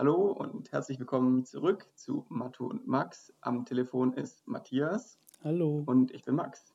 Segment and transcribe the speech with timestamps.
[0.00, 3.34] Hallo und herzlich willkommen zurück zu Matu und Max.
[3.42, 5.18] Am Telefon ist Matthias.
[5.44, 5.82] Hallo.
[5.84, 6.72] Und ich bin Max.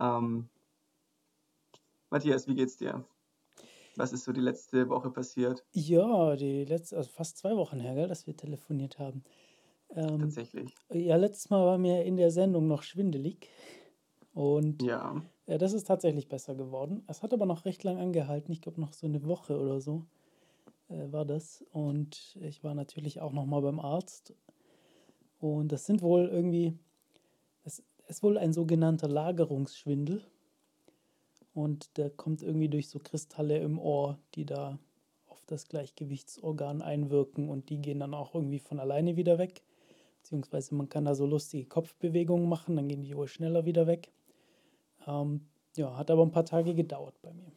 [0.00, 0.48] Ähm,
[2.10, 3.04] Matthias, wie geht's dir?
[3.94, 5.64] Was ist so die letzte Woche passiert?
[5.70, 9.22] Ja, die letzte, also fast zwei Wochen her, gell, dass wir telefoniert haben.
[9.90, 10.74] Ähm, Tatsächlich.
[10.90, 13.48] ja, letztes Mal war mir in der Sendung noch schwindelig
[14.34, 15.22] und Ja.
[15.46, 17.04] ja, das ist tatsächlich besser geworden.
[17.06, 18.50] Es hat aber noch recht lang angehalten.
[18.50, 20.04] Ich glaube, noch so eine Woche oder so
[20.92, 21.64] äh, war das.
[21.72, 24.34] Und ich war natürlich auch noch mal beim Arzt.
[25.40, 26.78] Und das sind wohl irgendwie,
[27.64, 30.22] es ist wohl ein sogenannter Lagerungsschwindel.
[31.54, 34.78] Und der kommt irgendwie durch so Kristalle im Ohr, die da
[35.26, 39.62] auf das Gleichgewichtsorgan einwirken und die gehen dann auch irgendwie von alleine wieder weg.
[40.22, 44.12] Beziehungsweise man kann da so lustige Kopfbewegungen machen, dann gehen die wohl schneller wieder weg.
[45.06, 47.50] Ähm, ja, hat aber ein paar Tage gedauert bei mir.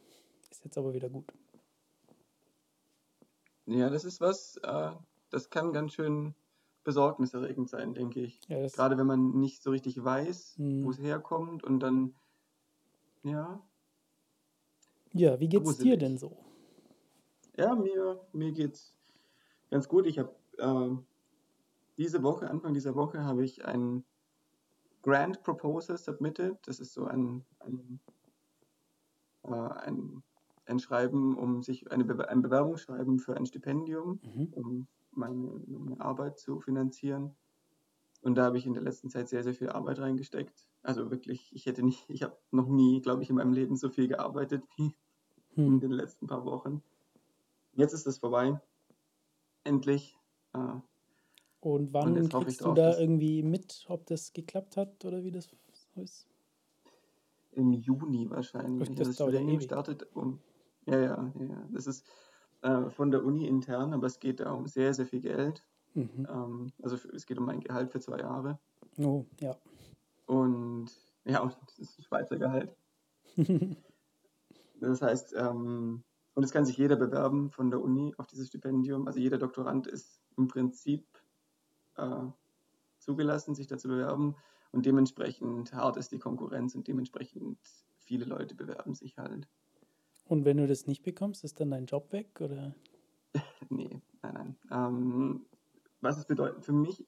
[0.50, 1.32] Ist jetzt aber wieder gut.
[3.66, 4.92] Ja, das ist was, äh,
[5.30, 6.34] das kann ganz schön
[6.84, 8.40] besorgniserregend sein, denke ich.
[8.48, 10.84] Ja, Gerade wenn man nicht so richtig weiß, Hm.
[10.84, 12.14] wo es herkommt und dann,
[13.24, 13.60] ja,
[15.12, 15.98] ja, wie geht's dir gruselig.
[15.98, 16.36] denn so?
[17.56, 18.94] Ja, mir, mir geht's
[19.70, 20.06] ganz gut.
[20.06, 20.90] Ich habe äh,
[21.96, 24.04] diese Woche, Anfang dieser Woche, habe ich ein
[25.02, 26.58] Grant Proposal submitted.
[26.66, 27.98] Das ist so ein, ein,
[29.44, 30.22] äh, ein,
[30.68, 34.46] ein Schreiben, um sich eine Bewer ein Bewerbungsschreiben für ein Stipendium, Mhm.
[34.50, 37.36] um meine, meine Arbeit zu finanzieren.
[38.22, 40.68] Und da habe ich in der letzten Zeit sehr, sehr viel Arbeit reingesteckt.
[40.82, 43.90] Also wirklich, ich hätte nicht, ich habe noch nie, glaube ich, in meinem Leben so
[43.90, 44.94] viel gearbeitet wie
[45.66, 45.80] in Hm.
[45.80, 46.82] den letzten paar Wochen.
[47.74, 48.60] Jetzt ist es vorbei.
[49.64, 50.18] Endlich.
[50.54, 50.80] Äh,
[51.60, 55.30] Und und wann ich kriegst du da irgendwie mit, ob das geklappt hat oder wie
[55.32, 55.50] das
[55.94, 56.26] so ist?
[57.50, 58.88] im Juni wahrscheinlich.
[58.88, 59.74] Also das das dauert ja Stipendium ewig.
[59.74, 60.44] startet um.
[60.86, 61.68] Ja, ja, ja.
[61.70, 62.06] Das ist
[62.62, 65.64] äh, von der Uni intern, aber es geht da um sehr, sehr viel Geld.
[65.94, 66.26] Mhm.
[66.30, 68.58] Ähm, also für, es geht um mein Gehalt für zwei Jahre.
[68.98, 69.56] Oh, ja.
[70.26, 70.90] Und
[71.24, 72.76] ja, und das ist ein Schweizer Gehalt.
[74.78, 76.04] Das heißt, ähm,
[76.34, 79.06] und es kann sich jeder bewerben von der Uni auf dieses Stipendium.
[79.06, 81.06] Also jeder Doktorand ist im Prinzip
[81.96, 82.26] äh,
[82.98, 84.36] zugelassen, sich da zu bewerben.
[84.72, 87.58] Und dementsprechend hart ist die Konkurrenz und dementsprechend
[88.00, 89.48] viele Leute bewerben sich halt.
[90.28, 92.74] Und wenn du das nicht bekommst, ist dann dein Job weg oder?
[93.70, 94.56] Nee, nein, nein.
[94.70, 95.46] Ähm,
[96.00, 97.06] was es bedeutet, für mich,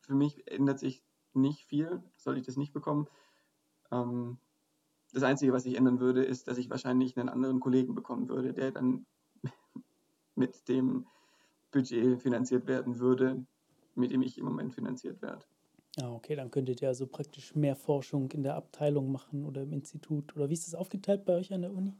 [0.00, 1.02] für mich ändert sich
[1.32, 3.08] nicht viel, soll ich das nicht bekommen.
[3.90, 4.38] Ähm,
[5.12, 8.52] das Einzige, was sich ändern würde, ist, dass ich wahrscheinlich einen anderen Kollegen bekommen würde,
[8.52, 9.06] der dann
[10.34, 11.06] mit dem
[11.70, 13.46] Budget finanziert werden würde,
[13.94, 15.44] mit dem ich im Moment finanziert werde.
[16.00, 19.72] Ah, okay, dann könntet ihr also praktisch mehr Forschung in der Abteilung machen oder im
[19.72, 20.34] Institut.
[20.36, 21.94] Oder wie ist das aufgeteilt bei euch an der Uni?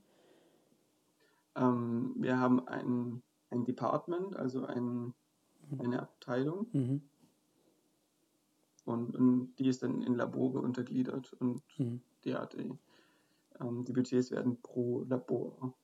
[1.57, 5.15] Ähm, wir haben ein, ein Department, also ein,
[5.71, 5.81] Mhm.
[5.81, 7.03] eine Abteilung, Mhm.
[8.85, 12.03] und, und die ist dann in Labore untergliedert und Mhm.
[12.25, 12.79] ja, die,
[13.61, 15.75] ähm, die Budgets werden pro Labor,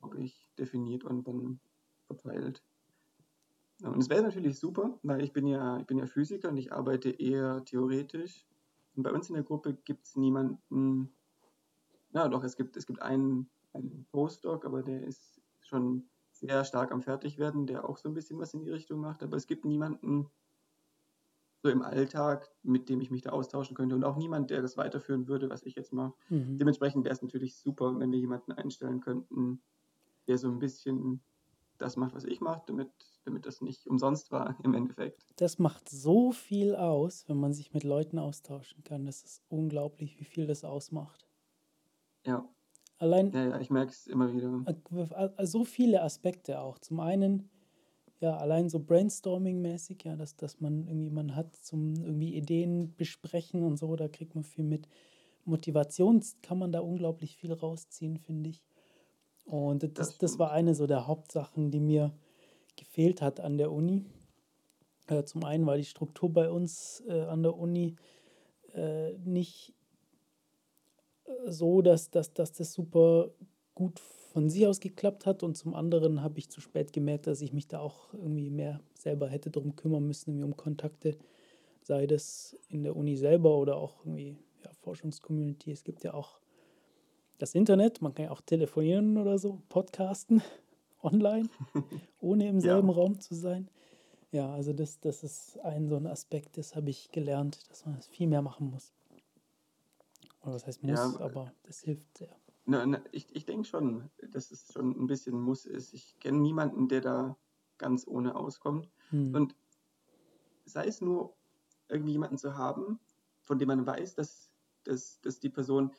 [0.00, 1.60] glaube ich, definiert und dann
[2.06, 2.62] verteilt.
[3.82, 6.72] Und es wäre natürlich super, weil ich bin ja, ich bin ja Physiker und ich
[6.72, 8.46] arbeite eher theoretisch.
[8.94, 11.14] Und bei uns in der Gruppe gibt es niemanden,
[12.12, 16.92] ja doch, es gibt, es gibt einen, einen Postdoc, aber der ist schon sehr stark
[16.92, 19.22] am Fertigwerden, der auch so ein bisschen was in die Richtung macht.
[19.22, 20.30] Aber es gibt niemanden
[21.62, 24.76] so im Alltag, mit dem ich mich da austauschen könnte und auch niemand, der das
[24.76, 26.14] weiterführen würde, was ich jetzt mache.
[26.30, 26.58] Mhm.
[26.58, 29.62] Dementsprechend wäre es natürlich super, wenn wir jemanden einstellen könnten,
[30.26, 31.22] der so ein bisschen
[31.76, 32.90] das macht, was ich mache, damit,
[33.24, 35.26] damit das nicht umsonst war im Endeffekt.
[35.36, 39.04] Das macht so viel aus, wenn man sich mit Leuten austauschen kann.
[39.04, 41.26] Das ist unglaublich, wie viel das ausmacht.
[42.24, 42.46] Ja,
[43.00, 44.62] Allein ja, ja, ich merke es immer wieder.
[45.42, 46.78] so viele Aspekte auch.
[46.78, 47.48] Zum einen,
[48.20, 53.62] ja, allein so Brainstorming-mäßig, ja, dass, dass man irgendwie, man hat zum irgendwie Ideen besprechen
[53.64, 54.86] und so, da kriegt man viel mit.
[55.46, 58.62] Motivation kann man da unglaublich viel rausziehen, finde ich.
[59.46, 62.12] Und Das das, das war eine so der Hauptsachen, die mir
[62.76, 64.04] gefehlt hat an der Uni.
[65.06, 67.96] Äh, zum einen war die Struktur bei uns äh, an der Uni
[68.74, 69.74] äh, nicht
[71.46, 73.30] so, dass, dass, dass das super
[73.74, 73.98] gut
[74.32, 75.42] von sich aus geklappt hat.
[75.42, 78.80] Und zum anderen habe ich zu spät gemerkt, dass ich mich da auch irgendwie mehr
[78.94, 81.16] selber hätte drum kümmern müssen, um Kontakte,
[81.82, 85.72] sei das in der Uni selber oder auch irgendwie ja, Forschungscommunity.
[85.72, 86.40] Es gibt ja auch
[87.38, 90.42] das Internet, man kann ja auch telefonieren oder so, podcasten
[91.02, 91.48] online,
[92.20, 93.68] ohne im selben Ja, Raum zu sein.
[94.32, 97.96] Ja, also das, das ist ein so ein Aspekt, das habe ich gelernt, dass man
[97.96, 98.92] das viel mehr machen muss.
[100.42, 102.34] Oder was heißt ja, muss, aber das hilft sehr.
[102.64, 105.92] Na, na, ich ich denke schon, dass es schon ein bisschen Muss ist.
[105.92, 107.36] Ich kenne niemanden, der da
[107.78, 108.90] ganz ohne auskommt.
[109.10, 109.34] Hm.
[109.34, 109.56] Und
[110.64, 111.36] sei es nur,
[111.88, 113.00] irgendwie jemanden zu haben,
[113.42, 114.50] von dem man weiß, dass,
[114.84, 115.92] dass, dass die Person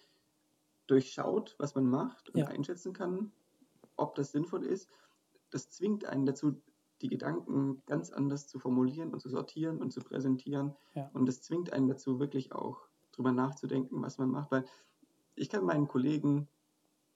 [0.88, 3.32] durchschaut, was man macht und Ja, einschätzen kann,
[3.98, 4.90] ob das sinnvoll ist.
[5.50, 6.62] Das zwingt einen dazu,
[7.02, 10.76] die Gedanken ganz anders zu formulieren und zu sortieren und zu präsentieren.
[10.94, 11.10] ja.
[11.14, 14.52] Und das zwingt einen dazu, wirklich auch drüber nachzudenken, was man macht.
[14.52, 14.66] Weil
[15.36, 16.48] ich kann meinen Kollegen,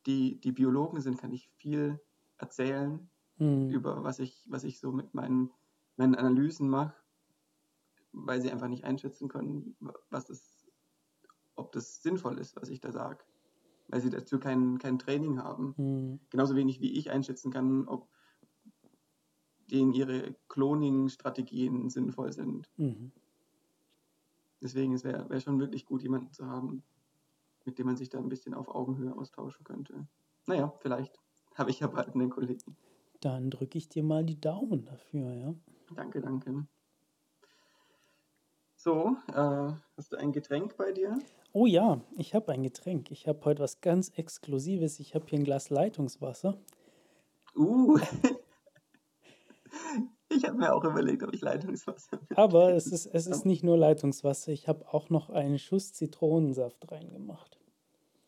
[0.05, 1.99] die, die Biologen sind, kann ich viel
[2.37, 3.69] erzählen Hm.
[3.69, 5.51] über was ich, was ich so mit meinen,
[5.97, 6.95] meinen Analysen mache,
[8.13, 9.75] weil sie einfach nicht einschätzen können,
[10.09, 10.65] was das,
[11.55, 13.25] ob das sinnvoll ist, was ich da sage.
[13.89, 15.75] Weil sie dazu kein, kein Training haben.
[15.75, 16.19] Hm.
[16.29, 18.09] Genauso wenig wie ich einschätzen kann, ob
[19.69, 22.69] denen ihre Cloning-Strategien sinnvoll sind.
[22.77, 23.11] Mhm.
[24.65, 26.81] Deswegen es wäre wär schon wirklich gut, jemanden zu haben,
[27.65, 30.07] mit dem man sich da ein bisschen auf Augenhöhe austauschen könnte.
[30.47, 31.19] Naja, vielleicht
[31.53, 32.75] habe ich ja bald einen Kollegen.
[33.21, 35.53] Dann drücke ich dir mal die Daumen dafür, ja.
[35.93, 36.65] Danke, danke.
[38.75, 41.15] So, äh, hast du ein Getränk bei dir?
[41.53, 43.11] Oh ja, ich habe ein Getränk.
[43.11, 44.99] Ich habe heute was ganz Exklusives.
[44.99, 46.57] Ich habe hier ein Glas Leitungswasser.
[47.55, 47.99] Uh,
[50.29, 53.77] ich habe mir auch überlegt, ob ich Leitungswasser Aber es ist, es ist nicht nur
[53.77, 54.51] Leitungswasser.
[54.51, 57.59] Ich habe auch noch einen Schuss Zitronensaft reingemacht.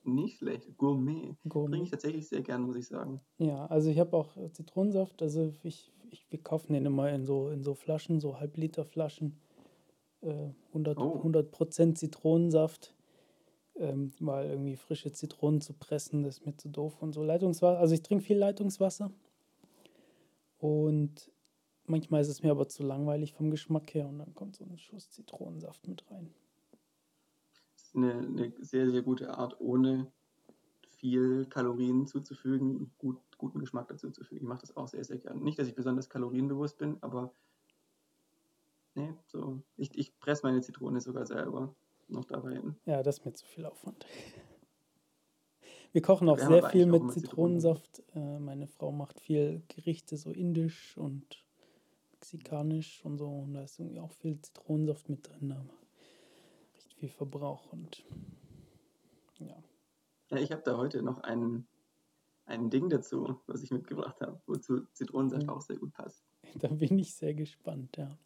[0.03, 1.13] Nicht schlecht, Gourmet.
[1.21, 1.89] Trinke ich Gourmet.
[1.89, 3.19] tatsächlich sehr gern, muss ich sagen.
[3.39, 5.21] Ja, also ich habe auch Zitronensaft.
[5.21, 9.37] Also ich, ich, wir kaufen den immer in so, in so Flaschen, so Halbliter Flaschen.
[10.21, 12.93] Äh, 100, Oh, 100% Zitronensaft.
[13.75, 17.21] Ähm, mal irgendwie frische Zitronen zu pressen, das ist mir zu doof und so.
[17.23, 19.11] Leitungswasser, also ich trinke viel Leitungswasser
[20.57, 21.31] und
[21.87, 24.77] manchmal ist es mir aber zu langweilig vom Geschmack her und dann kommt so ein
[24.77, 26.33] Schuss Zitronensaft mit rein.
[27.73, 30.11] das ist eine, eine sehr, sehr gute Art, ohne
[30.97, 34.41] viel Kalorien zuzufügen, gut, guten Geschmack dazu zu fügen.
[34.41, 35.43] Ich mache das auch sehr, sehr gern.
[35.43, 37.31] Nicht, dass ich besonders kalorienbewusst bin, aber
[38.95, 39.61] nee, so.
[39.77, 41.75] Ich, ich presse meine Zitrone sogar selber
[42.07, 42.75] noch dabei hin.
[42.85, 44.05] Ja, das ist mir zu viel Aufwand.
[45.93, 47.59] Wir kochen auch Wir sehr viel auch mit immer Zitronen.
[47.59, 48.03] Zitronensaft.
[48.13, 51.46] Äh, meine Frau macht viel Gerichte, so indisch und
[52.17, 53.27] mexikanisch und so.
[53.27, 55.73] Und da ist irgendwie auch viel Zitronensaft mit drin, aber
[56.75, 57.71] recht viel Verbrauch.
[57.71, 58.03] Und
[59.39, 59.63] ja,
[60.29, 61.67] Ja, ich habe da heute noch ein,
[62.45, 66.23] ein Ding dazu, was ich mitgebracht habe, wozu Zitronensaft ja, auch sehr gut passt.
[66.55, 68.17] da bin ich sehr gespannt, ja.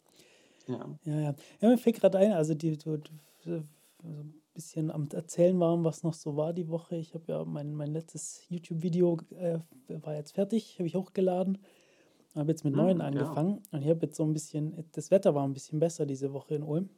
[0.66, 0.98] Ja.
[1.04, 1.34] Ja, ja.
[1.60, 3.10] Ja, mir fällt gerade ein, also die, du, du,
[3.44, 3.64] so
[4.08, 6.96] ein bisschen am Erzählen waren, was noch so war die Woche.
[6.96, 11.58] Ich habe ja mein, mein letztes YouTube-Video äh, war jetzt fertig, habe ich hochgeladen.
[12.34, 13.08] Habe jetzt mit neuen Hm, ja.
[13.08, 16.32] angefangen und ich habe jetzt so ein bisschen, das Wetter war ein bisschen besser diese
[16.32, 16.90] Woche in Ulm.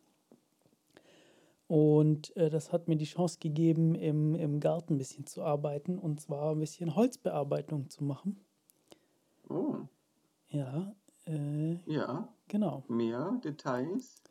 [1.67, 5.99] Und äh, das hat mir die Chance gegeben, im, im Garten ein bisschen zu arbeiten
[5.99, 8.41] und zwar ein bisschen Holzbearbeitung zu machen.
[9.49, 9.89] Oh,
[10.49, 10.95] Ja,
[11.27, 12.29] äh, ja.
[12.49, 12.85] genau.
[12.89, 14.23] Mehr Details.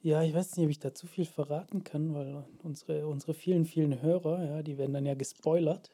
[0.00, 3.64] Ja, ich weiß nicht, ob ich da zu viel verraten kann, weil unsere, unsere vielen,
[3.66, 5.90] vielen Hörer, ja, die werden dann ja gespoilert.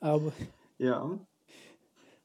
[0.00, 0.32] Aber
[0.78, 1.18] Ja.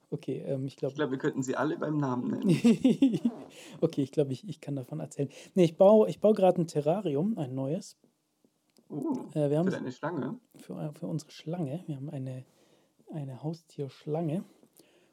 [0.09, 2.50] Okay, ähm, ich Ich glaube, glaube, wir könnten sie alle beim Namen nennen.
[3.81, 5.30] okay, ich glaube, ich, ich kann davon erzählen.
[5.56, 7.98] Nee, ich baue, ich baue gerade ein Terrarium, ein neues.
[8.89, 10.39] Oh, Äh, wir haben für deine Schlange.
[10.56, 12.45] für, für unsere Schlange, wir haben eine,
[13.12, 14.44] eine Haustierschlange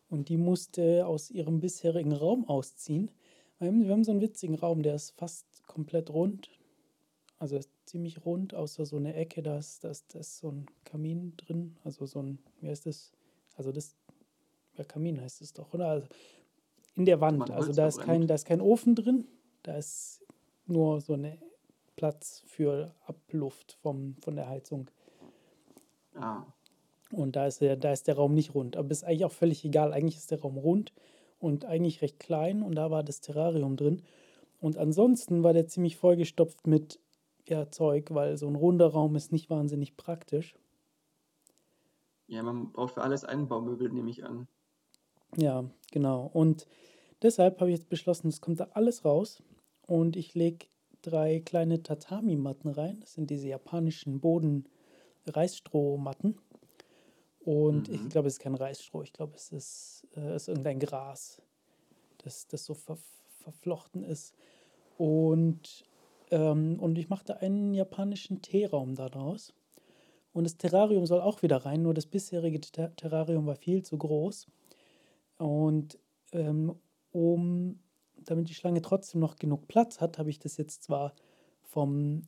[0.08, 3.10] und die musste aus ihrem bisherigen Raum ausziehen.
[3.58, 6.50] Wir haben, wir haben so einen witzigen Raum, der ist fast komplett rund.
[7.38, 10.50] Also ist ziemlich rund, außer so eine Ecke, da ist, da ist, da ist so
[10.50, 11.76] ein Kamin drin.
[11.84, 13.12] Also so ein, wie heißt das?
[13.56, 13.96] Also das,
[14.76, 15.88] ja, Kamin heißt es doch, oder?
[15.88, 16.06] Also
[16.96, 17.50] in der Wand.
[17.50, 19.26] Also da ist kein, da ist kein Ofen drin,
[19.62, 20.24] da ist
[20.66, 21.38] nur so eine
[21.96, 24.90] Platz für Abluft vom, von der Heizung.
[26.14, 26.44] Ah,
[27.10, 28.76] Und da ist, der, da ist der Raum nicht rund.
[28.76, 29.92] Aber ist eigentlich auch völlig egal.
[29.92, 30.92] Eigentlich ist der Raum rund
[31.38, 34.02] und eigentlich recht klein und da war das Terrarium drin.
[34.60, 37.00] Und ansonsten war der ziemlich vollgestopft mit
[37.46, 40.54] ja, Zeug, weil so ein runder Raum ist nicht wahnsinnig praktisch.
[42.26, 44.48] ja, man braucht für alles Einbaumöbel, nehme ich an.
[45.36, 46.30] Ja, genau.
[46.32, 46.68] Und
[47.22, 49.42] deshalb habe ich jetzt beschlossen, es kommt da alles raus
[49.86, 50.66] und ich lege
[51.02, 53.00] drei kleine Tatami-Matten rein.
[53.00, 56.38] Das sind diese japanischen Boden-Reisstrohmatten.
[57.44, 58.08] Und ich Mhm.
[58.08, 61.42] glaube, es ist kein Reisstroh, ich glaube, es ist, äh, ist irgendein Gras,
[62.18, 62.96] das, das so ver
[63.42, 64.32] verflochten ist.
[64.96, 65.84] Und,
[66.30, 69.52] ähm, und ich mache da einen japanischen Teeraum daraus.
[70.32, 73.98] Und das Terrarium soll auch wieder rein, nur das bisherige Ter Terrarium war viel zu
[73.98, 74.46] groß.
[75.38, 75.98] Und
[76.32, 76.74] ähm,
[77.12, 77.78] um,
[78.16, 81.14] damit die Schlange trotzdem noch genug Platz hat, habe ich das jetzt zwar
[81.62, 82.22] vom,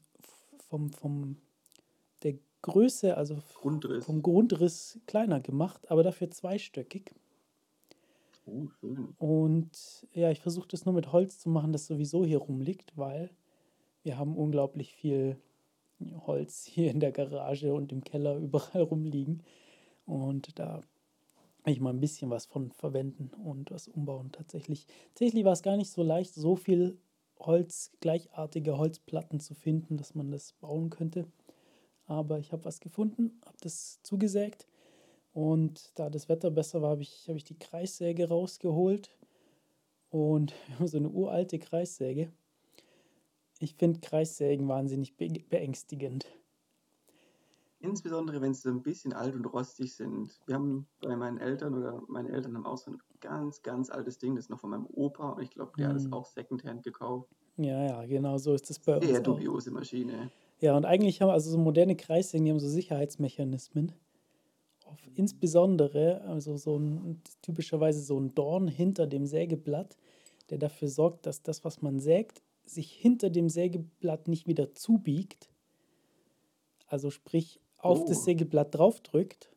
[0.68, 1.36] vom, vom
[2.22, 4.04] der Größe, also Grundriss.
[4.04, 7.12] vom Grundriss kleiner gemacht, aber dafür zweistöckig.
[8.46, 9.14] Oh, schön.
[9.18, 13.30] Und ja, ich versuche das nur mit Holz zu machen, das sowieso hier rumliegt, weil
[14.02, 15.36] wir haben unglaublich viel
[16.26, 19.42] Holz hier in der Garage und im Keller überall rumliegen.
[20.06, 20.80] Und da
[21.72, 24.32] ich mal ein bisschen was von verwenden und was umbauen.
[24.32, 26.98] Tatsächlich, tatsächlich war es gar nicht so leicht, so viel
[27.38, 31.26] Holz, gleichartige Holzplatten zu finden, dass man das bauen könnte.
[32.06, 34.66] Aber ich habe was gefunden, habe das zugesägt
[35.32, 39.10] und da das Wetter besser war, habe ich, hab ich die Kreissäge rausgeholt
[40.10, 40.54] und
[40.84, 42.32] so eine uralte Kreissäge.
[43.58, 46.26] Ich finde Kreissägen wahnsinnig be beängstigend.
[47.86, 50.40] Insbesondere wenn sie so ein bisschen alt und rostig sind.
[50.46, 54.18] Wir haben bei meinen Eltern oder meine Eltern haben auch so ein ganz, ganz altes
[54.18, 56.12] Ding, das ist noch von meinem Opa und ich glaube, der hat es Hm.
[56.12, 57.30] auch Secondhand gekauft.
[57.56, 60.30] Ja, ja, genau so ist es bei uns Sehr dubiose Maschine.
[60.60, 63.92] Ja, und eigentlich haben also so moderne Kreissägen, die haben so Sicherheitsmechanismen.
[64.86, 69.96] Auf insbesondere, also so ein, typischerweise so ein Dorn hinter dem Sägeblatt,
[70.50, 75.50] der dafür sorgt, dass das, was man sägt, sich hinter dem Sägeblatt nicht wieder zubiegt.
[76.86, 79.50] Also sprich auf das Oh, Sägeblatt draufdrückt.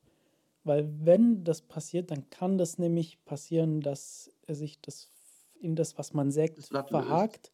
[0.64, 5.12] Weil wenn das passiert, dann kann das nämlich passieren, dass er sich das
[5.60, 7.10] in das, was man sägt, das Blatt löst.
[7.10, 7.52] verhakt.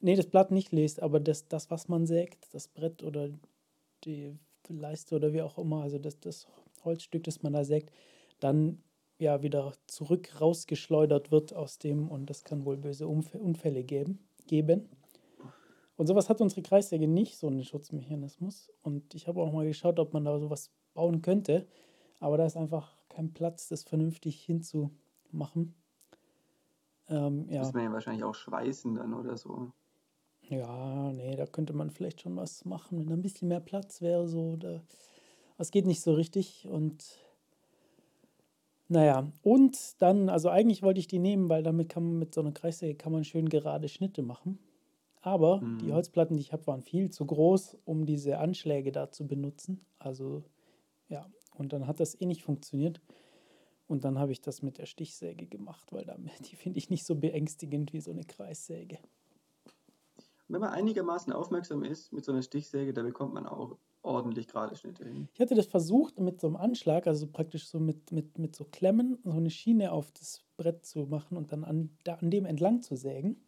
[0.00, 3.30] Nee, das Blatt nicht lest, aber das, das, was man sägt, das Brett oder
[4.04, 4.34] die
[4.68, 6.46] Leiste oder wie auch immer, also das, das
[6.84, 7.90] Holzstück, das man da sägt,
[8.40, 8.82] dann
[9.18, 14.88] ja wieder zurück rausgeschleudert wird aus dem und das kann wohl böse Unfälle geben, geben.
[15.98, 18.72] Und sowas hat unsere Kreissäge nicht, so einen Schutzmechanismus.
[18.82, 21.66] Und ich habe auch mal geschaut, ob man da sowas bauen könnte,
[22.20, 25.74] aber da ist einfach kein Platz, das vernünftig hinzumachen.
[27.08, 29.72] Ähm, ja, muss man ja wahrscheinlich auch schweißen dann oder so.
[30.42, 34.00] ja, nee, da könnte man vielleicht schon was machen, wenn da ein bisschen mehr Platz
[34.00, 34.54] wäre, so.
[34.54, 34.84] Da,
[35.56, 37.04] das geht nicht so richtig und
[38.86, 42.40] naja, und dann, also eigentlich wollte ich die nehmen, weil damit kann man mit so
[42.40, 44.60] einer Kreissäge kann man schön gerade Schnitte machen.
[45.20, 45.94] Aber die Mhm.
[45.94, 49.84] Holzplatten, die ich habe, waren viel zu groß, um diese Anschläge da zu benutzen.
[49.98, 50.44] Also
[51.08, 53.00] ja, und dann hat das eh nicht funktioniert.
[53.88, 57.04] Und dann habe ich das mit der Stichsäge gemacht, weil damit, die finde ich nicht
[57.04, 58.98] so beängstigend wie so eine Kreissäge.
[60.48, 64.74] Wenn man einigermaßen aufmerksam ist mit so einer Stichsäge, da bekommt man auch ordentlich gerade
[64.76, 65.28] Schnitte hin.
[65.34, 68.64] Ich hatte das versucht mit so einem Anschlag, also praktisch so mit, mit, mit so
[68.64, 72.46] Klemmen, so eine Schiene auf das Brett zu machen und dann an, da, an dem
[72.46, 73.44] entlang zu sägen.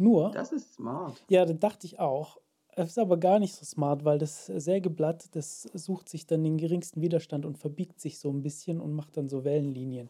[0.00, 1.22] Nur, Das ist smart.
[1.28, 2.38] ja, da dachte ich auch.
[2.68, 6.56] Es ist aber gar nicht so smart, weil das Sägeblatt, das sucht sich dann den
[6.56, 10.08] geringsten Widerstand und verbiegt sich so ein bisschen und macht dann so Wellenlinien.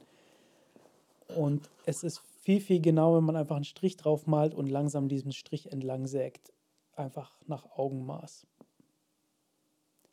[1.36, 5.08] Und es ist viel, viel genauer, wenn man einfach einen Strich drauf malt und langsam
[5.08, 6.52] diesen Strich entlang sägt.
[6.94, 8.46] Einfach nach Augenmaß.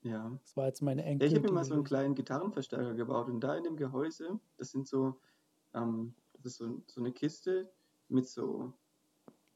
[0.02, 0.32] Ja.
[0.44, 3.42] Das war jetzt meine Ja, ich habe mir mal so einen kleinen Gitarrenverstärker gebaut und
[3.42, 5.20] da in dem Gehäuse, das sind so,
[5.76, 7.70] ähm, das ist so, so eine Kiste
[8.08, 8.74] mit so,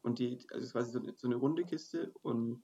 [0.02, 2.64] und die, also quasi so eine, so eine runde Kiste und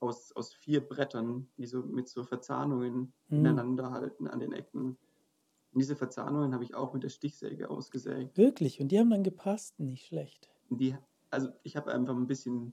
[0.00, 3.36] aus, aus vier Brettern, die so mit so Verzahnungen Hm.
[3.38, 4.98] ineinander halten an den Ecken.
[5.72, 8.36] Und diese Verzahnungen habe ich auch mit der Stichsäge ausgesägt.
[8.36, 10.50] Wirklich, und die haben dann gepasst, nicht schlecht.
[10.70, 10.96] Die,
[11.30, 12.72] also ich habe einfach ein bisschen,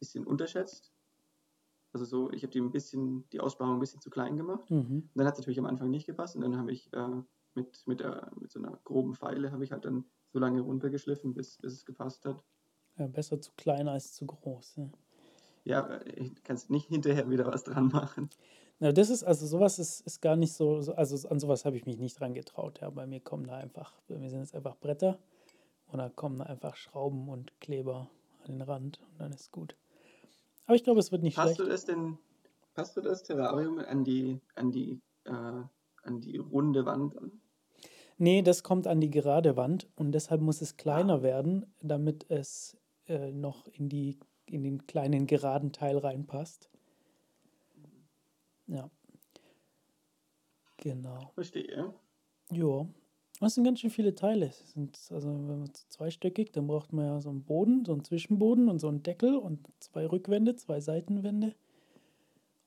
[0.00, 0.94] bisschen unterschätzt.
[1.92, 4.70] Also so, ich habe die ein bisschen, die Aussparung ein bisschen zu klein gemacht.
[4.70, 5.10] Mhm.
[5.12, 7.22] Und dann hat es natürlich am Anfang nicht gepasst und dann habe ich äh,
[7.54, 11.34] mit, mit, der, mit so einer groben Feile habe ich halt dann so lange runtergeschliffen,
[11.34, 12.44] bis, bis es gepasst hat.
[13.00, 14.76] Ja, besser zu klein als zu groß.
[14.76, 14.88] Ja.
[15.64, 18.30] Ja, äh, ich kann nicht hinterher wieder was dran machen.
[18.78, 21.76] Na, das ist, also sowas ist, ist gar nicht so, so- also an sowas habe
[21.76, 22.80] ich mich nicht dran getraut.
[22.80, 22.90] Ja.
[22.90, 25.18] Bei mir kommen da einfach, bei mir sind es einfach Bretter
[25.86, 28.10] und da kommen da einfach Schrauben und Kleber
[28.44, 29.76] an den Rand und dann ist gut.
[30.66, 31.72] Aber ich glaube, es wird nicht Passt du schlecht.
[31.72, 32.18] das denn,
[32.74, 37.32] passt du das Terrarium an die, an die, äh, an die runde Wand an?
[38.18, 42.30] Nee, das kommt an die gerade Wand und deshalb muss es Ah, kleiner werden, damit
[42.30, 42.76] es
[43.10, 46.70] äh, noch in die, in den kleinen geraden Teil reinpasst.
[48.68, 48.88] Ja,
[50.76, 51.30] genau.
[51.34, 51.92] verstehe.
[52.52, 52.86] Ja,
[53.40, 54.52] das sind ganz schön viele Teile.
[54.52, 58.04] Sind, also wenn man so zweistöckig, dann braucht man ja so einen Boden, so einen
[58.04, 61.54] Zwischenboden und so einen Deckel und zwei Rückwände, zwei Seitenwände.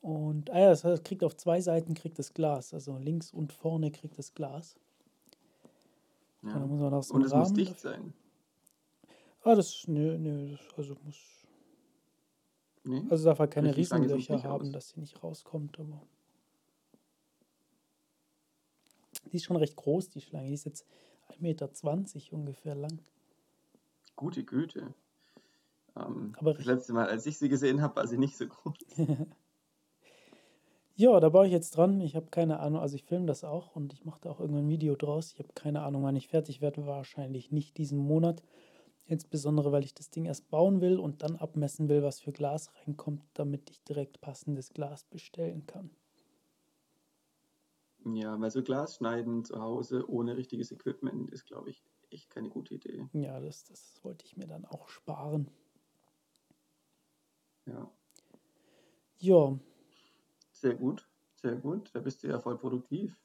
[0.02, 3.54] Und ah ja, das heißt, kriegt auf zwei Seiten kriegt das Glas, also links und
[3.54, 4.76] vorne kriegt das Glas.
[6.42, 6.68] Und dann Ja.
[6.68, 7.92] muss man auch so Und es muss dicht dafür.
[7.92, 8.14] sein.
[9.44, 11.18] Ah, das, nö, nö, das, also muss,
[12.86, 13.04] Nee?
[13.10, 14.72] also darf er keine sieht es Riesenlöcher haben, aus.
[14.72, 16.02] dass sie nicht rauskommt, aber
[19.32, 20.48] die ist schon recht groß, die Schlange.
[20.48, 20.86] Die ist jetzt
[21.30, 21.70] 1,20 Meter
[22.34, 23.00] ungefähr lang.
[24.16, 24.94] Gute Güte.
[25.96, 28.76] Ähm, Aber das letzte Mal, als ich sie gesehen habe, war sie nicht so groß.
[30.96, 32.02] Ja, da baue ich jetzt dran.
[32.02, 34.66] Ich habe keine Ahnung, also ich filme das auch und ich mache da auch irgendwann
[34.66, 35.32] ein Video draus.
[35.34, 36.86] Ich habe keine Ahnung, wann ich fertig werde.
[36.86, 38.44] Wahrscheinlich nicht diesen Monat.
[39.06, 42.72] Insbesondere, weil ich das Ding erst bauen will und dann abmessen will, was für Glas
[42.76, 45.92] reinkommt, damit ich direkt passendes Glas bestellen kann.
[48.06, 52.50] Ja, weil so Glas schneiden zu Hause ohne richtiges Equipment ist, glaube ich, echt keine
[52.50, 53.10] gute Idee.
[53.14, 55.50] Ja, das, das wollte ich mir dann auch sparen.
[57.66, 57.92] Ja.
[59.20, 59.58] Ja,
[60.52, 61.92] Sehr gut, sehr gut.
[61.94, 63.20] Da bist du ja voll produktiv.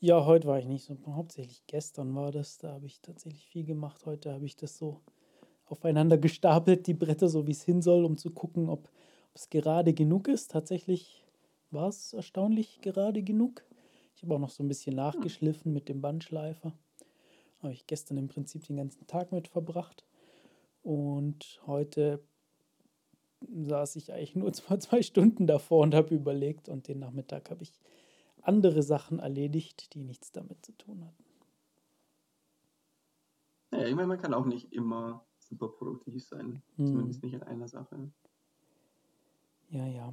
[0.00, 0.96] Ja, heute war ich nicht so.
[1.08, 2.58] Hauptsächlich gestern war das.
[2.58, 4.06] Da habe ich tatsächlich viel gemacht.
[4.06, 5.00] Heute habe ich das so
[5.66, 8.88] aufeinander gestapelt, die Bretter, so wie es hin soll, um zu gucken, ob
[9.34, 10.52] es gerade genug ist.
[10.52, 11.24] Tatsächlich
[11.72, 13.64] war es erstaunlich gerade genug.
[14.14, 14.98] Ich habe auch noch so ein bisschen Hm.
[14.98, 16.72] nachgeschliffen mit dem Bandschleifer.
[17.62, 20.04] Habe ich gestern im Prinzip den ganzen Tag mit verbracht.
[20.82, 22.22] Und heute
[23.40, 26.68] saß ich eigentlich nur zwei, zwei Stunden davor und habe überlegt.
[26.68, 27.72] Und den Nachmittag habe ich
[28.48, 31.24] andere Sachen erledigt, die nichts damit zu tun hatten.
[33.70, 36.62] Naja, ich meine, man kann auch nicht immer super produktiv sein.
[36.76, 36.86] Hm.
[36.86, 38.10] Zumindest nicht in einer Sache.
[39.68, 40.12] Ja, ja.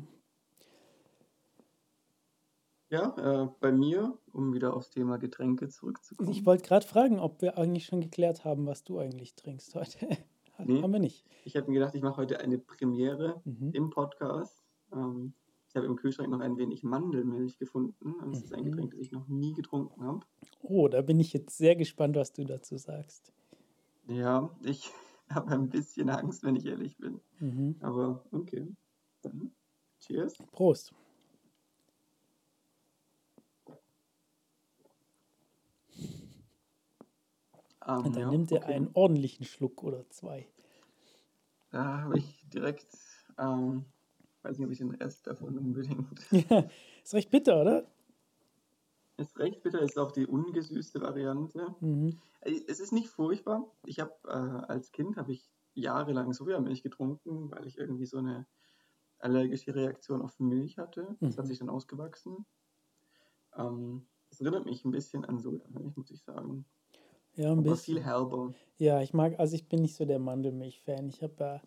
[2.90, 6.46] Ja, äh, bei mir, um wieder aufs Thema Getränke Ich zurückzukommen.
[6.46, 10.08] wollte gerade fragen, ob wir eigentlich schon geklärt haben, was du eigentlich trinkst heute.
[10.58, 11.26] Nee, Haben wir nicht.
[11.44, 13.72] ich habe mir gedacht, ich mache heute eine Premiere Mhm.
[13.74, 14.64] im Podcast.
[14.94, 15.34] Ähm,
[15.76, 18.14] ich habe im Kühlschrank noch ein wenig Mandelmilch gefunden.
[18.14, 18.72] Und das ist ein Mhm.
[18.72, 20.22] Getränk, das ich noch nie getrunken habe.
[20.62, 23.34] Oh, da bin ich jetzt sehr gespannt, was du dazu sagst.
[24.08, 24.90] Ja, ich
[25.30, 27.20] habe ein bisschen Angst, wenn ich ehrlich bin.
[27.40, 27.76] Mhm.
[27.82, 28.66] Aber okay.
[29.22, 29.52] Dann
[30.00, 30.38] cheers.
[30.54, 30.94] Prost.
[37.86, 38.74] Ähm, Und dann ja, nimmt er okay.
[38.76, 40.48] einen ordentlichen Schluck oder zwei.
[41.72, 42.88] Da habe ich direkt,
[43.38, 43.84] ähm,
[44.46, 46.20] weiß nicht, ob ich den Rest davon unbedingt.
[46.32, 46.68] Ja,
[47.04, 47.86] ist recht bitter, oder?
[49.18, 51.74] Ist recht bitter, ist auch die ungesüßte Variante.
[51.80, 52.20] Mhm.
[52.42, 53.72] Äh, Es ist nicht furchtbar.
[53.86, 54.30] Ich habe äh,
[54.72, 58.46] als Kind habe ich jahrelang Sojamilch getrunken, weil ich irgendwie so eine
[59.20, 61.16] allergische Reaktion auf Milch hatte.
[61.22, 61.50] Das hat Mhm.
[61.50, 62.46] sich dann ausgewachsen.
[63.58, 66.66] Ähm, das erinnert mich ein bisschen an Sojamilch, muss ich sagen.
[67.36, 68.04] Ja, ein Aber viel bisschen.
[68.04, 68.54] herber.
[68.78, 71.08] Ja, ich mag, also ich bin nicht so der Mandelmilch-Fan.
[71.08, 71.62] Ich habe ja,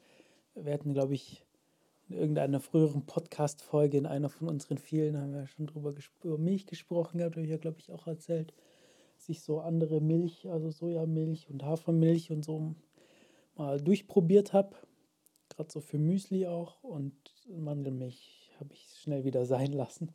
[0.55, 1.47] wir hatten, glaube ich,
[2.09, 6.67] in irgendeiner früheren Podcast-Folge, in einer von unseren vielen, haben wir schon drüber über Milch
[6.67, 8.55] gesprochen gehabt, habe ich ja, glaube ich, auch erzählt,
[9.17, 12.75] dass ich so andere Milch, also Sojamilch und Hafermilch und so
[13.57, 14.77] mal durchprobiert habe.
[15.51, 16.83] Gerade so für Müsli auch.
[16.83, 17.15] Und
[17.49, 20.13] Mandelmilch habe ich schnell wieder sein lassen.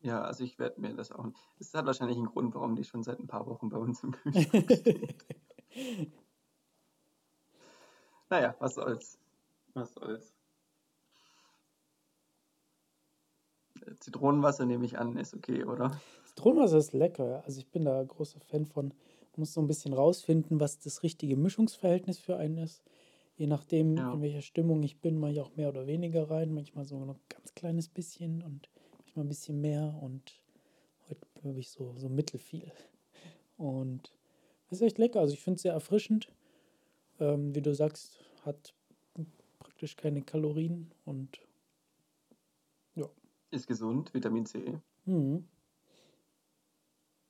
[0.00, 1.26] Ja, also ich werde mir das auch.
[1.60, 4.12] Es hat wahrscheinlich einen Grund, warum die schon seit ein paar Wochen bei uns im
[4.12, 5.14] Kühlschrank steht.
[8.30, 9.21] Naja, was soll's.
[9.74, 10.34] Was soll's.
[13.86, 16.00] Äh, Zitronenwasser nehme ich an, ist okay, oder?
[16.26, 17.42] Zitronenwasser ist lecker.
[17.44, 18.88] Also ich bin da großer Fan von.
[18.88, 22.82] Man muss so ein bisschen rausfinden, was das richtige Mischungsverhältnis für einen ist.
[23.36, 24.12] Je nachdem, Ja.
[24.12, 26.52] in welcher Stimmung ich bin, mache ich auch mehr oder weniger rein.
[26.52, 29.98] Manchmal so ein ganz kleines bisschen und manchmal ein bisschen mehr.
[30.02, 30.38] Und
[31.08, 32.70] heute habe ich so, so mittelfiel.
[33.56, 34.12] Und
[34.68, 35.20] das ist echt lecker.
[35.20, 36.28] Also ich finde es sehr erfrischend.
[37.20, 38.74] Ähm, wie du sagst, hat
[39.82, 40.92] praktisch keine Kalorien.
[41.04, 41.40] Und
[42.94, 43.08] ja.
[43.50, 44.78] Ist gesund, Vitamin C.
[45.06, 45.44] Mhm.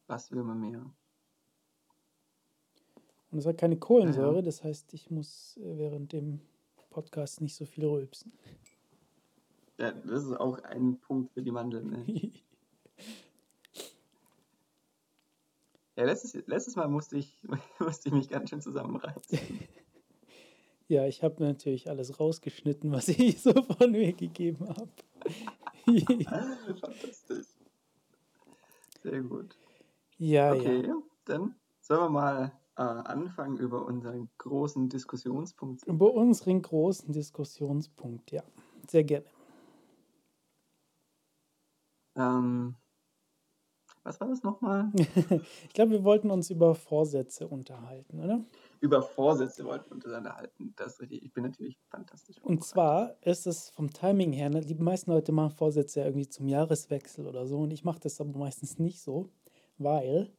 [0.06, 0.84] Was will man mehr?
[3.30, 4.42] Und es hat keine Kohlensäure, ja.
[4.42, 6.42] das heißt, ich muss äh, während dem
[6.90, 8.32] Podcast nicht so viel rülpsen.
[9.78, 12.44] Ja, das ist auch ein Punkt für die Mandelmilch.
[15.94, 17.36] Ja, letztes, letztes Mal musste ich,
[17.78, 19.38] musste ich mich ganz schön zusammenreißen.
[20.92, 24.90] ja, ich habe natürlich alles rausgeschnitten, was ich so von mir gegeben habe.
[26.80, 27.46] Fantastisch.
[29.02, 29.56] Sehr gut.
[30.18, 30.60] ja, ja.
[30.60, 30.92] Okay,
[31.24, 35.82] dann sollen wir mal äh, anfangen über unseren großen Diskussionspunkt.
[35.84, 38.42] Über unseren großen Diskussionspunkt, ja.
[38.86, 39.26] Sehr gerne.
[42.14, 42.76] Ähm,
[44.04, 44.90] was war das nochmal?
[45.68, 48.44] Ich glaube, wir wollten uns über Vorsätze unterhalten, oder?
[48.80, 50.74] Über Vorsätze wollten wir uns unterhalten.
[50.76, 51.24] Das ist richtig.
[51.24, 55.32] Ich bin natürlich fantastisch Und zwar ist es vom Timing her, ne, die meisten Leute
[55.32, 57.58] machen Vorsätze ja irgendwie zum Jahreswechsel oder so.
[57.58, 59.30] Und ich mache das aber meistens nicht so,
[59.78, 60.32] weil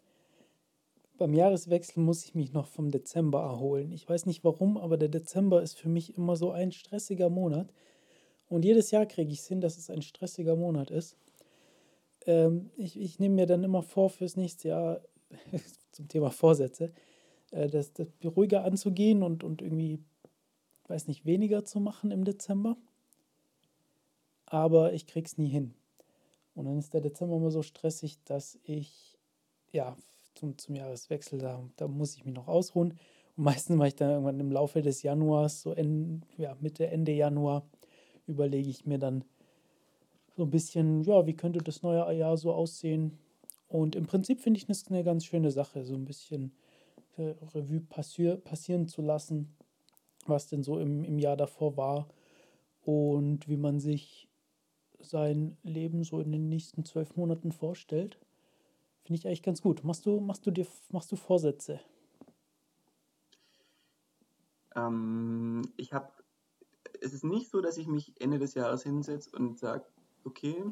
[1.18, 3.92] beim Jahreswechsel muss ich mich noch vom Dezember erholen.
[3.92, 7.72] Ich weiß nicht warum, aber der Dezember ist für mich immer so ein stressiger Monat.
[8.50, 11.16] Und jedes Jahr kriege ich es hin, dass es ein stressiger Monat ist.
[12.26, 15.02] Ähm, ich ich nehme mir dann immer vor, fürs nächste Jahr
[15.92, 16.92] zum Thema Vorsätze,
[17.52, 20.00] äh, das, das ruhiger anzugehen und, und irgendwie
[20.88, 22.78] weiß nicht, weniger zu machen im Dezember.
[24.46, 25.74] aber ich krieg's nie hin.
[26.56, 29.18] Und dann ist der Dezember immer so stressig, dass ich,
[29.72, 29.98] ja,
[30.36, 32.92] zum, zum Jahreswechsel, da, da muss ich mich noch ausruhen.
[33.36, 37.12] Und meistens mache ich dann irgendwann im Laufe des Januars, so in, ja, Mitte, Ende
[37.12, 37.68] Januar,
[38.28, 39.24] überlege ich mir dann
[40.36, 43.20] so ein bisschen, ja, wie könnte das neue Jahr so aussehen?
[43.68, 46.54] Und im Prinzip finde ich das eine ganz schöne Sache, so ein bisschen
[47.18, 49.56] äh, Revue passier passieren zu lassen,
[50.26, 52.08] was denn so im, im Jahr davor war
[52.82, 54.30] und wie man sich
[55.00, 58.20] sein Leben so in den nächsten zwölf Monaten vorstellt.
[59.04, 59.84] Finde ich eigentlich ganz gut.
[59.84, 61.80] Machst du, machst du dir, machst du Vorsätze?
[64.76, 66.10] Ähm, ich habe,
[67.02, 69.86] es ist nicht so, dass ich mich Ende des Jahres hinsetze und sage,
[70.26, 70.64] okay,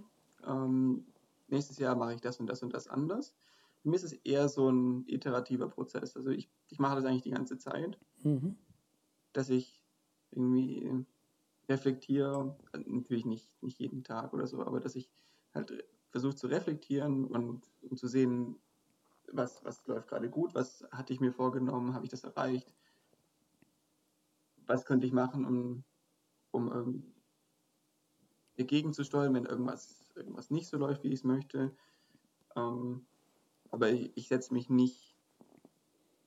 [0.46, 1.06] ähm,
[1.48, 3.36] nächstes Jahr mache ich das und das und das anders.
[3.82, 6.16] Für mich ist es eher so ein iterativer Prozess.
[6.16, 8.56] Also ich, ich mache das eigentlich die ganze Zeit, mhm.
[9.34, 9.82] dass ich
[10.32, 11.06] irgendwie
[11.68, 15.10] reflektiere, natürlich nicht, nicht jeden Tag oder so, aber dass ich
[15.54, 18.58] halt versuche zu reflektieren und, und zu sehen,
[19.32, 22.74] was, was läuft gerade gut, was hatte ich mir vorgenommen, habe ich das erreicht,
[24.68, 25.84] was könnte ich machen, um,
[26.52, 27.21] um irgendwie
[28.58, 31.76] dagegen zu steuern, wenn irgendwas, irgendwas nicht so läuft, wie ich es möchte.
[32.56, 33.06] Ähm,
[33.70, 35.16] aber ich, ich setze mich nicht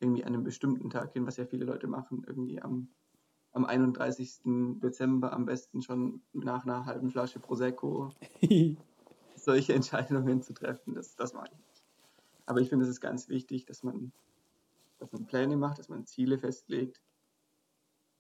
[0.01, 2.89] irgendwie an einem bestimmten Tag hin, was ja viele Leute machen, irgendwie am,
[3.53, 4.41] am 31.
[4.83, 8.11] Dezember am besten schon nach einer halben Flasche Prosecco
[9.37, 10.95] solche Entscheidungen zu treffen.
[10.95, 11.85] Das, das mag ich nicht.
[12.47, 14.13] Aber ich finde, es ist ganz wichtig, dass man,
[14.99, 17.01] dass man Pläne macht, dass man Ziele festlegt,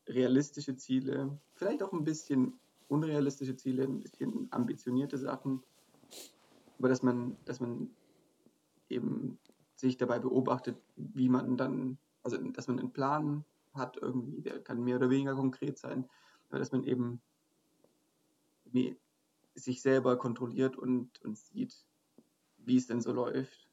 [0.06, 5.62] realistische Ziele, vielleicht auch ein bisschen unrealistische Ziele, ein bisschen ambitionierte Sachen,
[6.78, 7.90] aber dass man, dass man
[8.88, 9.38] eben
[9.76, 13.44] sich dabei beobachtet, wie man dann, also dass man einen Plan
[13.74, 16.08] hat irgendwie, der kann mehr oder weniger konkret sein,
[16.48, 17.20] aber dass man eben
[19.54, 21.86] sich selber kontrolliert und, und sieht,
[22.58, 23.68] wie es denn so läuft.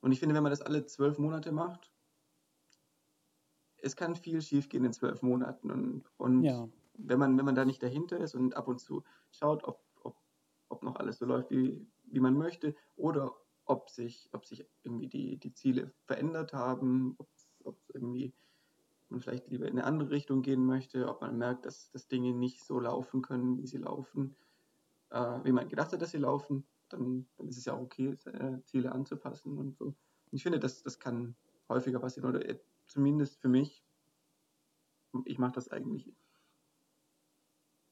[0.00, 1.92] Und ich finde, wenn man das alle zwölf Monate macht,
[3.82, 5.70] es kann viel schiefgehen in zwölf Monaten.
[5.70, 6.68] Und, und ja.
[7.04, 10.16] Wenn, man, wenn man da nicht dahinter ist und ab und zu schaut, ob, ob,
[10.68, 13.34] ob noch alles so läuft, wie, wie man möchte, oder
[13.64, 17.28] ob sich, ob sich irgendwie die, die Ziele verändert haben, ob,
[17.92, 18.32] irgendwie
[19.10, 22.32] man vielleicht lieber in eine andere Richtung gehen möchte, ob man merkt, dass, dass Dinge
[22.32, 24.36] nicht so laufen können, wie sie laufen,
[25.10, 28.16] äh, wie man gedacht hat, dass sie laufen, dann, dann ist es ja auch okay,
[28.26, 29.86] äh, Ziele anzupassen und so.
[29.86, 29.96] Und
[30.32, 31.34] ich finde, das, das kann
[31.68, 33.84] häufiger passieren oder zumindest für mich,
[35.24, 36.12] ich mache das eigentlich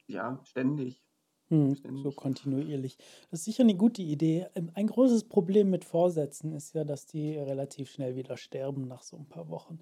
[0.08, 1.02] ja ständig.
[1.48, 2.98] Hm, so kontinuierlich.
[3.30, 4.46] Das ist sicher eine gute Idee.
[4.54, 9.02] Ähm, ein großes Problem mit Vorsätzen ist ja, dass die relativ schnell wieder sterben nach
[9.02, 9.78] so ein paar Wochen.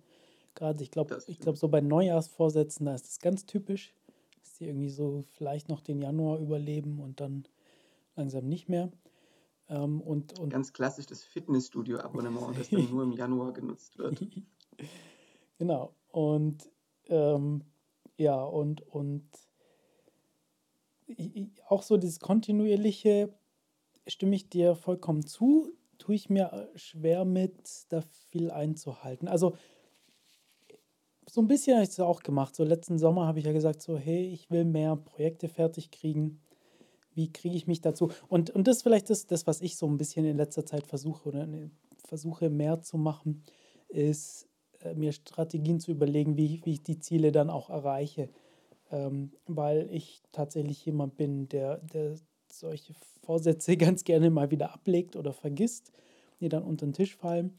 [0.55, 3.95] Gerade, ich glaube, ich glaube, so bei Neujahrsvorsätzen, da ist das ganz typisch,
[4.41, 7.47] dass die irgendwie so vielleicht noch den Januar überleben und dann
[8.15, 8.91] langsam nicht mehr.
[9.69, 14.25] Ähm, und, und ganz klassisch das Fitnessstudio-Abonnement, das dann nur im Januar genutzt wird.
[15.59, 15.95] Genau.
[16.13, 16.71] Und
[17.09, 17.65] ähm,
[18.17, 19.29] ja, und, und
[21.69, 23.33] auch so dieses kontinuierliche,
[24.07, 29.29] stimme ich dir vollkommen zu, tue ich mir schwer mit, da viel einzuhalten.
[29.29, 29.57] Also
[31.29, 32.55] so ein bisschen habe ich es auch gemacht.
[32.55, 36.41] So letzten Sommer habe ich ja gesagt, so hey, ich will mehr Projekte fertig kriegen.
[37.15, 38.11] Wie kriege ich mich dazu?
[38.29, 40.87] Und, und das ist vielleicht das, das, was ich so ein bisschen in letzter Zeit
[40.87, 41.49] versuche oder
[42.05, 43.43] versuche mehr zu machen,
[43.89, 44.49] ist
[44.81, 48.29] äh, mir Strategien zu überlegen, wie, wie ich die Ziele dann auch erreiche.
[48.91, 52.15] Ähm, weil ich tatsächlich jemand bin, der, der
[52.51, 55.93] solche Vorsätze ganz gerne mal wieder ablegt oder vergisst,
[56.41, 57.55] die dann unter den Tisch fallen.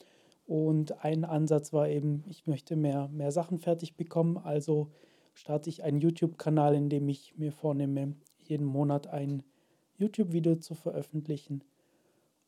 [0.46, 4.92] Und ein Ansatz war eben, ich möchte mehr, mehr Sachen fertig bekommen, also
[5.34, 9.44] starte ich einen YouTube-Kanal, in dem ich mir vornehme, jeden Monat ein
[9.98, 11.64] YouTube-Video zu veröffentlichen.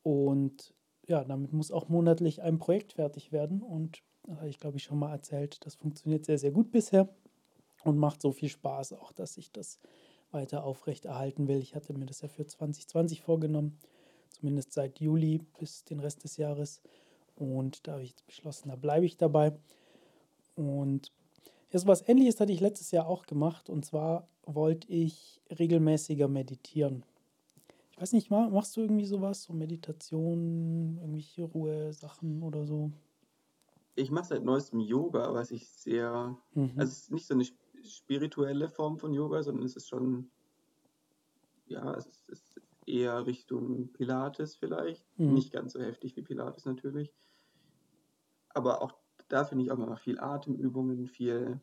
[0.02, 0.74] Und
[1.08, 3.62] ja, damit muss auch monatlich ein Projekt fertig werden.
[3.62, 5.66] Und das habe ich, glaube ich, schon mal erzählt.
[5.66, 7.10] Das funktioniert sehr, sehr gut bisher
[7.84, 9.80] und macht so viel Spaß auch, dass ich das
[10.32, 11.60] weiter aufrechterhalten will.
[11.60, 13.78] Ich hatte mir das ja für 2020 vorgenommen,
[14.30, 16.82] zumindest seit Juli bis den Rest des Jahres.
[17.36, 19.54] Und da habe ich beschlossen, da bleibe ich dabei.
[20.56, 21.12] Und
[21.72, 23.70] so was Ähnliches hatte ich letztes Jahr auch gemacht.
[23.70, 27.04] Und zwar wollte ich regelmäßiger meditieren.
[27.92, 32.92] Ich weiß nicht, machst du irgendwie sowas, so Meditation, irgendwelche Ruhe-Sachen oder so?
[34.00, 36.72] ich mache seit neuestem Yoga, was ich sehr, mhm.
[36.76, 37.44] also es ist nicht so eine
[37.84, 40.30] spirituelle Form von Yoga, sondern es ist schon,
[41.68, 45.34] ja, es ist, ist eher Richtung Pilates vielleicht, mhm.
[45.34, 47.12] nicht ganz so heftig wie Pilates natürlich,
[48.50, 48.94] aber auch
[49.28, 51.60] da finde ich auch immer viel Atemübungen, viel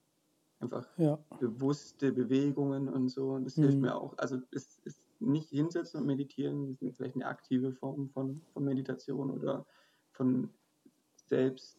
[0.60, 1.18] einfach ja.
[1.40, 3.62] bewusste Bewegungen und so und das mhm.
[3.62, 8.08] hilft mir auch, also es, es nicht hinsetzen und meditieren, ist vielleicht eine aktive Form
[8.10, 9.66] von, von Meditation oder
[10.12, 10.50] von
[11.26, 11.78] Selbst,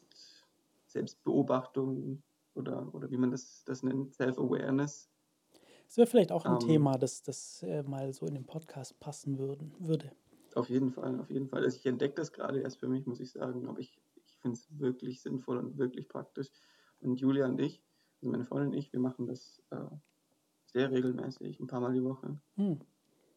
[0.87, 2.21] Selbstbeobachtung
[2.57, 5.09] oder, oder wie man das, das nennt, Self-Awareness.
[5.87, 8.99] Das wäre vielleicht auch ein ähm, Thema, das, das äh, mal so in den Podcast
[8.99, 10.11] passen würden, würde.
[10.55, 11.63] Auf jeden Fall, auf jeden Fall.
[11.63, 14.57] Also ich entdecke das gerade erst für mich, muss ich sagen, aber ich, ich finde
[14.57, 16.49] es wirklich sinnvoll und wirklich praktisch.
[16.99, 17.81] Und Julia und ich,
[18.21, 19.77] also meine Freundin und ich, wir machen das äh,
[20.65, 22.37] sehr regelmäßig, ein paar Mal die Woche.
[22.55, 22.79] Hm.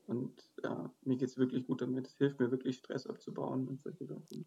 [0.06, 2.06] Und ja, mir geht es wirklich gut damit.
[2.06, 4.44] Es hilft mir wirklich, Stress abzubauen und solche Sachen.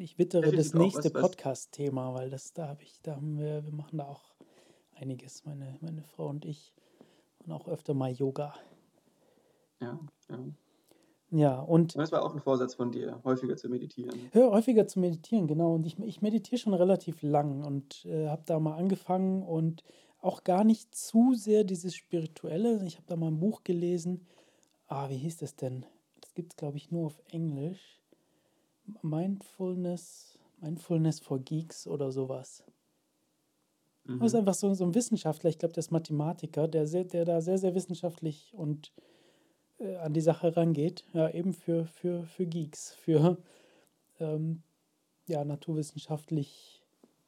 [0.00, 3.98] Ich wittere das nächste Podcast-Thema, weil das da habe ich, da haben wir, wir machen
[3.98, 4.34] da auch
[4.94, 6.72] einiges, meine, meine Frau und ich.
[7.44, 8.54] Und auch öfter mal Yoga.
[9.78, 10.38] Ja, ja.
[11.32, 11.96] Ja, und.
[11.96, 14.30] Das war auch ein Vorsatz von dir, häufiger zu meditieren.
[14.32, 15.74] Ja, häufiger zu meditieren, genau.
[15.74, 19.84] Und ich, ich meditiere schon relativ lang und äh, habe da mal angefangen und
[20.22, 22.82] auch gar nicht zu sehr dieses Spirituelle.
[22.86, 24.26] Ich habe da mal ein Buch gelesen.
[24.86, 25.84] Ah, wie hieß das denn?
[26.22, 27.99] Das gibt es, glaube ich, nur auf Englisch.
[29.02, 32.64] Mindfulness, Mindfulness for Geeks oder sowas.
[34.04, 34.18] Mhm.
[34.18, 37.24] Das ist einfach so, so ein Wissenschaftler, ich glaube, der ist Mathematiker, der, sehr, der
[37.24, 38.92] da sehr, sehr wissenschaftlich und
[39.78, 41.04] äh, an die Sache rangeht.
[41.12, 43.38] Ja, eben für, für, für Geeks, für
[44.18, 44.62] ähm,
[45.26, 46.82] ja, naturwissenschaftlich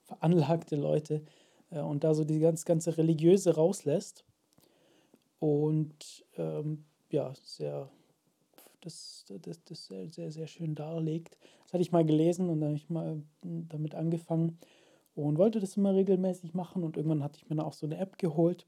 [0.04, 1.22] veranlagte Leute
[1.70, 4.24] äh, und da so die ganz, ganze Religiöse rauslässt.
[5.38, 7.90] Und ähm, ja, sehr,
[8.82, 11.38] das, das, das sehr, sehr, sehr schön darlegt.
[11.64, 14.58] Das hatte ich mal gelesen und dann habe ich mal damit angefangen
[15.14, 16.84] und wollte das immer regelmäßig machen.
[16.84, 18.66] Und irgendwann hatte ich mir dann auch so eine App geholt,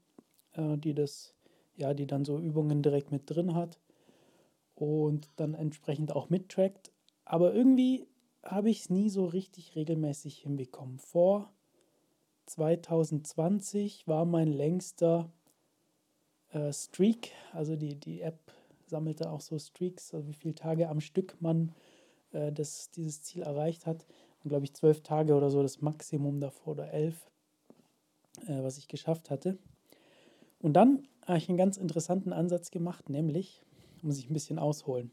[0.53, 1.33] äh, die das,
[1.75, 3.79] ja, die dann so Übungen direkt mit drin hat
[4.75, 6.91] und dann entsprechend auch mittrackt.
[7.25, 8.07] Aber irgendwie
[8.43, 10.99] habe ich es nie so richtig regelmäßig hinbekommen.
[10.99, 11.51] Vor
[12.45, 15.31] 2020 war mein längster
[16.51, 18.39] äh, Streak, also die, die App
[18.87, 21.73] sammelte auch so Streaks, also wie viele Tage am Stück man
[22.31, 24.05] äh, das, dieses Ziel erreicht hat.
[24.43, 27.29] Und glaube ich zwölf Tage oder so das Maximum davor oder elf,
[28.47, 29.57] äh, was ich geschafft hatte.
[30.59, 33.63] Und dann habe ich einen ganz interessanten Ansatz gemacht, nämlich,
[34.01, 35.11] muss ich ein bisschen ausholen.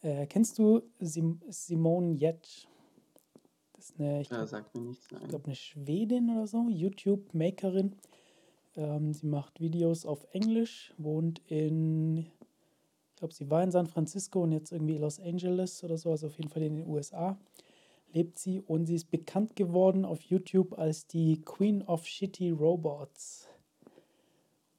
[0.00, 2.68] Äh, kennst du Sim Simone Jett?
[3.74, 5.06] Das ist eine, ich ja, sagt mir nichts.
[5.10, 7.96] Ich glaube, eine Schwedin oder so, YouTube-Makerin.
[8.76, 12.26] Ähm, sie macht Videos auf Englisch, wohnt in,
[13.18, 16.28] ich glaube, sie war in San Francisco und jetzt irgendwie Los Angeles oder so, also
[16.28, 17.36] auf jeden Fall in den USA
[18.12, 23.48] lebt sie und sie ist bekannt geworden auf YouTube als die Queen of Shitty Robots.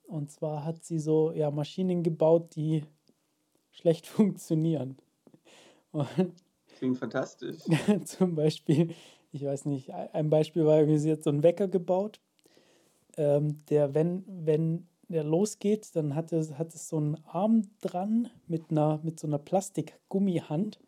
[0.08, 2.86] Und zwar hat sie so ja, Maschinen gebaut, die
[3.72, 4.96] schlecht funktionieren.
[5.92, 6.08] Und
[6.78, 7.58] Klingt fantastisch.
[8.06, 8.96] Zum Beispiel,
[9.34, 12.22] ich weiß nicht, ein Beispiel war, sie hat so einen Wecker gebaut,
[13.18, 18.30] ähm, der, wenn, wenn der losgeht, dann hat es, hat es so einen Arm dran
[18.48, 20.80] mit, einer, mit so einer Plastikgummihand,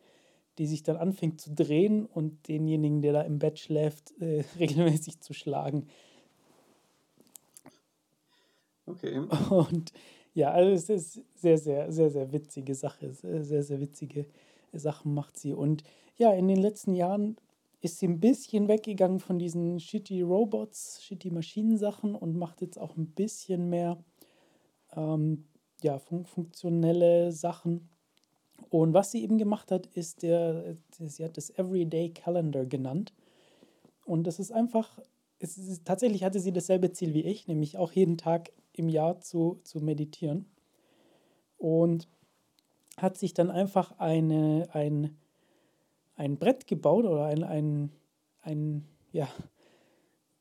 [0.58, 5.20] die sich dann anfängt zu drehen und denjenigen, der da im Bett schläft, äh, regelmäßig
[5.20, 5.88] zu schlagen.
[8.86, 9.20] Okay.
[9.50, 9.92] Und
[10.34, 13.12] ja, also es ist sehr, sehr, sehr, sehr witzige Sache.
[13.12, 14.28] Sehr, sehr witzige
[14.72, 15.54] Sachen macht sie.
[15.54, 15.84] Und
[16.18, 17.38] ja, in den letzten Jahren
[17.82, 22.96] ist sie ein bisschen weggegangen von diesen shitty Robots, shitty Maschinensachen und macht jetzt auch
[22.96, 24.04] ein bisschen mehr
[24.96, 25.46] ähm,
[25.82, 27.90] ja, fun funktionelle Sachen.
[28.70, 33.14] Und was sie eben gemacht hat, ist der, sie hat das Everyday Calendar genannt.
[34.06, 35.00] Und das ist einfach,
[35.40, 39.20] es ist, tatsächlich hatte sie dasselbe Ziel wie ich, nämlich auch jeden Tag im Jahr
[39.20, 40.46] zu, zu meditieren.
[41.58, 42.08] Und
[42.98, 45.18] hat sich dann einfach eine, ein,
[46.16, 47.92] ein Brett gebaut oder ein, ein,
[48.42, 49.28] ein, ja,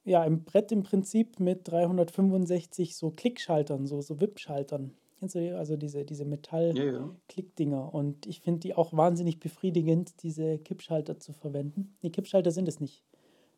[0.04, 4.94] ja, ein Brett im Prinzip mit 365 so Klickschaltern, so, so WIP-Schaltern.
[5.18, 5.50] Kennst du die?
[5.50, 7.76] Also diese, diese Metall-Klickdinger.
[7.76, 7.88] Ja, ja.
[7.88, 11.94] Und ich finde die auch wahnsinnig befriedigend, diese Kippschalter zu verwenden.
[12.00, 13.04] Nee, Kippschalter sind es nicht.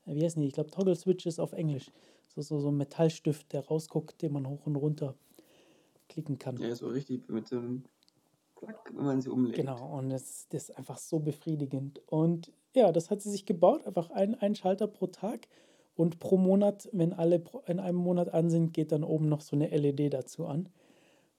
[0.06, 0.48] Äh, wie heißen die?
[0.48, 1.90] Ich glaube, Toggle Switches auf Englisch.
[2.28, 5.14] So, so, so ein Metallstift, der rausguckt, den man hoch und runter
[6.08, 6.56] klicken kann.
[6.56, 7.84] Ja, so richtig mit einem
[8.56, 9.56] Klack, wenn man sie umlegt.
[9.56, 12.00] Genau, und das, das ist einfach so befriedigend.
[12.06, 15.46] Und ja, das hat sie sich gebaut, einfach ein, ein Schalter pro Tag.
[15.94, 19.56] Und pro Monat, wenn alle in einem Monat an sind, geht dann oben noch so
[19.56, 20.68] eine LED dazu an.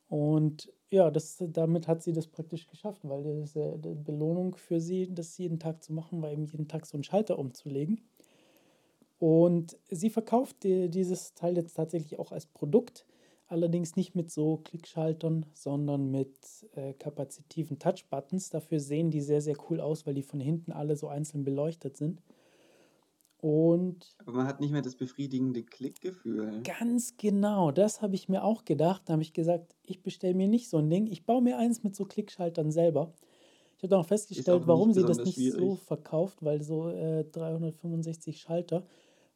[0.10, 5.36] Und ja, das, damit hat sie das praktisch geschafft, weil eine Belohnung für sie, das
[5.40, 8.00] jeden Tag zu machen, war eben jeden Tag so einen Schalter umzulegen.
[9.18, 13.06] Und sie verkauft die, dieses Teil jetzt tatsächlich auch als Produkt.
[13.48, 16.36] Allerdings nicht mit so Klickschaltern, sondern mit
[16.76, 18.50] äh, kapazitiven Touchbuttons.
[18.50, 21.98] Dafür sehen die sehr, sehr cool aus, weil die von hinten alle so einzeln beleuchtet
[21.98, 22.22] sind.
[23.44, 26.62] Und Aber man hat nicht mehr das befriedigende Klickgefühl.
[26.64, 29.02] ganz genau, das habe ich mir auch gedacht.
[29.06, 31.08] Da habe ich gesagt, ich bestelle mir nicht so ein Ding.
[31.08, 33.12] Ich baue mir eins mit so Klickschaltern selber.
[33.76, 35.80] Ich habe dann auch festgestellt, auch warum sie das nicht so schwierig.
[35.82, 38.86] verkauft, weil so äh, 365 Schalter.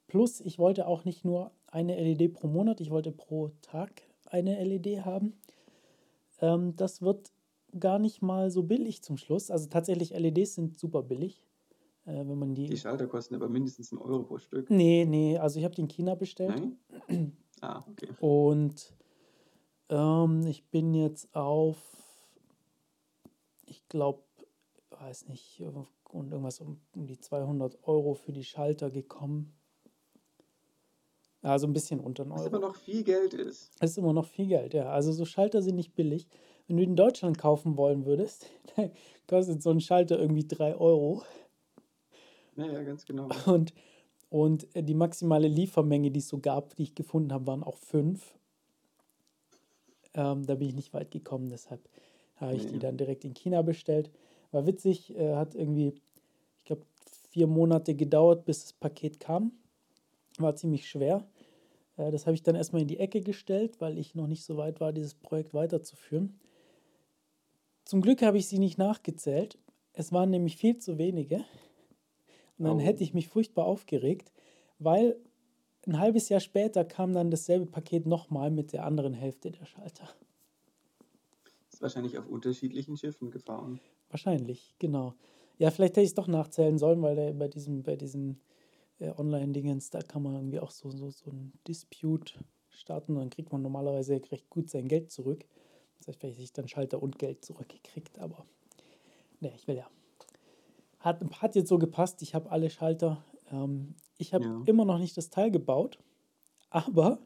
[0.08, 4.63] Plus, ich wollte auch nicht nur eine LED pro Monat, ich wollte pro Tag eine
[4.63, 5.34] LED haben.
[6.39, 7.34] Ähm, das wird
[7.78, 9.52] gar nicht mal so billig zum Schluss.
[9.52, 11.43] Also tatsächlich, LEDs sind super billig,
[12.15, 12.78] wenn man Die die.
[12.78, 14.70] Schalter kosten aber mindestens einen Euro pro Stück.
[14.70, 16.62] Nee, nee, also ich habe die in China bestellt.
[17.10, 17.34] Nein?
[17.60, 18.10] Ah, okay.
[18.20, 18.93] Und
[19.89, 21.76] ähm, ich bin jetzt auf,
[23.65, 24.22] ich glaube,
[24.91, 25.72] weiß nicht, äh,
[26.12, 29.54] und irgendwas um, um die 200 Euro für die Schalter gekommen.
[31.41, 32.58] Also ein bisschen unter einen Was Euro.
[32.58, 33.72] aber noch viel Geld ist.
[33.80, 34.89] Das ist immer noch viel Geld, ja.
[34.91, 36.28] Also so Schalter sind nicht billig.
[36.67, 38.48] Wenn du in Deutschland kaufen wollen würdest,
[39.28, 41.24] kostet so ein Schalter irgendwie 3 Euro.
[42.58, 43.30] Naja, ganz genau.
[43.46, 43.74] Und,
[44.30, 47.78] und äh, die maximale Liefermenge, die es so gab, die ich gefunden habe, waren auch
[47.78, 48.36] 5.
[50.13, 51.88] Ähm, da bin ich nicht weit gekommen, deshalb
[52.36, 52.80] habe ich die Nee.
[52.80, 54.12] dann direkt in China bestellt.
[54.52, 55.93] War witzig, äh, hat irgendwie,
[56.58, 56.82] ich glaube,
[57.30, 59.52] vier Monate gedauert, bis das Paket kam.
[60.39, 61.26] War ziemlich schwer.
[61.98, 64.58] Äh, das habe ich dann erstmal in die Ecke gestellt, weil ich noch nicht so
[64.58, 66.39] weit war, dieses Projekt weiterzuführen.
[67.86, 69.58] Zum Glück habe ich sie nicht nachgezählt.
[69.93, 71.46] Es waren nämlich viel zu wenige.
[72.58, 72.80] Und dann Oh.
[72.80, 74.32] hätte ich mich furchtbar aufgeregt,
[74.80, 75.17] weil
[75.86, 80.10] ein halbes Jahr später kam dann dasselbe Paket nochmal mit der anderen Hälfte der Schalter.
[81.72, 83.80] Ist wahrscheinlich auf unterschiedlichen Schiffen gefahren.
[84.10, 85.15] Wahrscheinlich, genau.
[85.58, 88.39] Ja, vielleicht hätte ich es doch nachzählen sollen, weil der, bei diesem, bei diesem
[89.00, 92.34] äh, Online-Dingens, da kann man irgendwie auch so, so, so ein Dispute
[92.70, 95.46] starten und dann kriegt man normalerweise recht gut sein Geld zurück.
[96.00, 98.46] Das heißt, vielleicht hätte ich dann Schalter und Geld zurückgekriegt, aber
[99.41, 99.89] ne, ich will ja.
[101.08, 103.24] Hat, hat jetzt so gepasst, ich habe alle Schalter.
[103.52, 104.62] Ähm, ich habe Ja.
[104.65, 106.00] immer noch nicht das Teil gebaut,
[106.70, 107.20] aber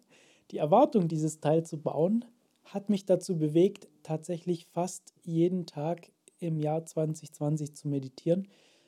[0.52, 2.26] die Erwartung, dieses Teil zu bauen,
[2.65, 8.48] hat mich dazu bewegt, tatsächlich fast jeden Tag im Jahr 2020 zu meditieren.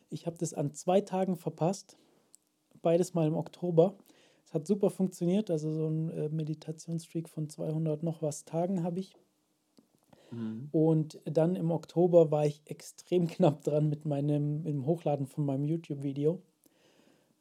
[0.09, 1.97] Ich habe das an zwei Tagen verpasst,
[2.81, 3.97] beides mal im Oktober.
[4.45, 8.99] Es hat super funktioniert, also so ein äh, Meditationsstreak von 200 noch was Tagen habe
[8.99, 9.15] ich.
[10.33, 10.69] Mhm.
[10.71, 15.45] Und dann im Oktober war ich extrem knapp dran mit meinem mit dem Hochladen von
[15.45, 16.41] meinem YouTube-Video.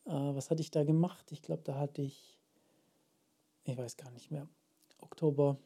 [0.05, 1.33] Äh, was hatte ich da gemacht?
[1.33, 2.39] Ich glaube, da hatte ich,
[3.65, 4.49] ich weiß gar nicht mehr,
[5.01, 5.59] Oktober.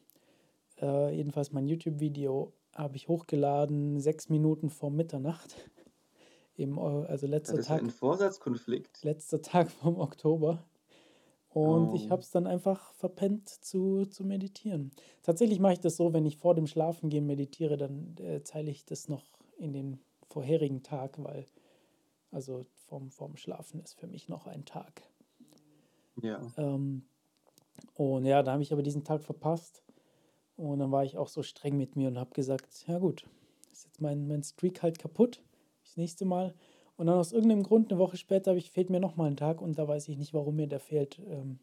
[0.81, 5.55] Äh, jedenfalls mein YouTube-Video habe ich hochgeladen, sechs Minuten vor Mitternacht.
[6.55, 9.03] Im, also letzter Das ist Tag ein Vorsatzkonflikt.
[9.03, 10.63] letzter Tag vom Oktober.
[11.59, 12.11] Und ich Oh.
[12.11, 14.91] habe es dann einfach verpennt zu, zu meditieren.
[15.23, 18.85] Tatsächlich mache ich das so, wenn ich vor dem Schlafengehen meditiere, dann äh, teile ich
[18.85, 19.23] das noch
[19.57, 21.45] in den vorherigen Tag, weil
[22.31, 25.01] also vorm, vorm Schlafen ist für mich noch ein Tag.
[26.21, 26.41] Ja.
[26.57, 27.03] Ähm,
[27.95, 29.83] und ja, da habe ich aber diesen Tag verpasst.
[30.57, 33.27] Und dann war ich auch so streng mit mir und habe gesagt, ja gut,
[33.71, 35.43] ist jetzt mein, mein Streak halt kaputt.
[35.83, 36.53] Das nächste Mal.
[36.97, 39.77] Und dann aus irgendeinem Grund, eine Woche später, ich, fehlt mir nochmal ein Tag und
[39.77, 41.19] da weiß ich nicht, warum mir der fehlt.
[41.29, 41.59] Ähm,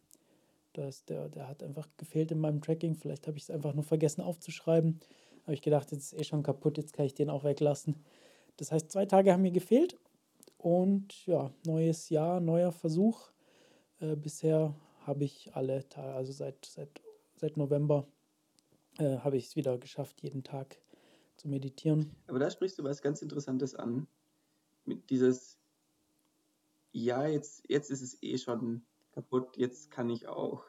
[0.72, 2.94] das, der, der hat einfach gefehlt in meinem Tracking.
[2.94, 5.00] Vielleicht habe ich es einfach nur vergessen aufzuschreiben.
[5.42, 7.96] Habe ich gedacht, jetzt ist eh schon kaputt, jetzt kann ich den auch weglassen.
[8.56, 9.96] Das heißt, zwei Tage haben mir gefehlt.
[10.56, 13.30] Und ja, neues Jahr, neuer Versuch.
[14.00, 17.02] Äh, bisher habe ich alle Tage, also seit, seit,
[17.36, 18.06] seit November,
[18.98, 20.78] äh, habe ich es wieder geschafft, jeden Tag
[21.36, 22.12] zu meditieren.
[22.28, 24.06] Aber da sprichst du was ganz Interessantes an.
[24.84, 25.58] Mit dieses,
[26.92, 30.64] ja, jetzt, jetzt ist es eh schon kaputt, jetzt kann ich auch.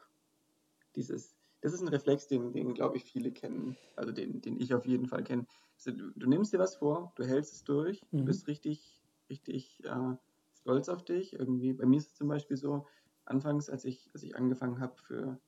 [0.96, 3.78] Dieses, das ist ein Reflex, den, den glaube ich, viele kennen.
[3.96, 5.46] Also den, den ich auf jeden Fall kenne.
[5.76, 8.18] Also, du, du nimmst dir was vor, du hältst es durch, Mhm.
[8.18, 10.16] du bist richtig, richtig äh,
[10.54, 11.34] stolz auf dich.
[11.34, 12.86] Irgendwie, bei mir ist es zum Beispiel so,
[13.24, 15.40] anfangs, als ich, als ich angefangen habe für,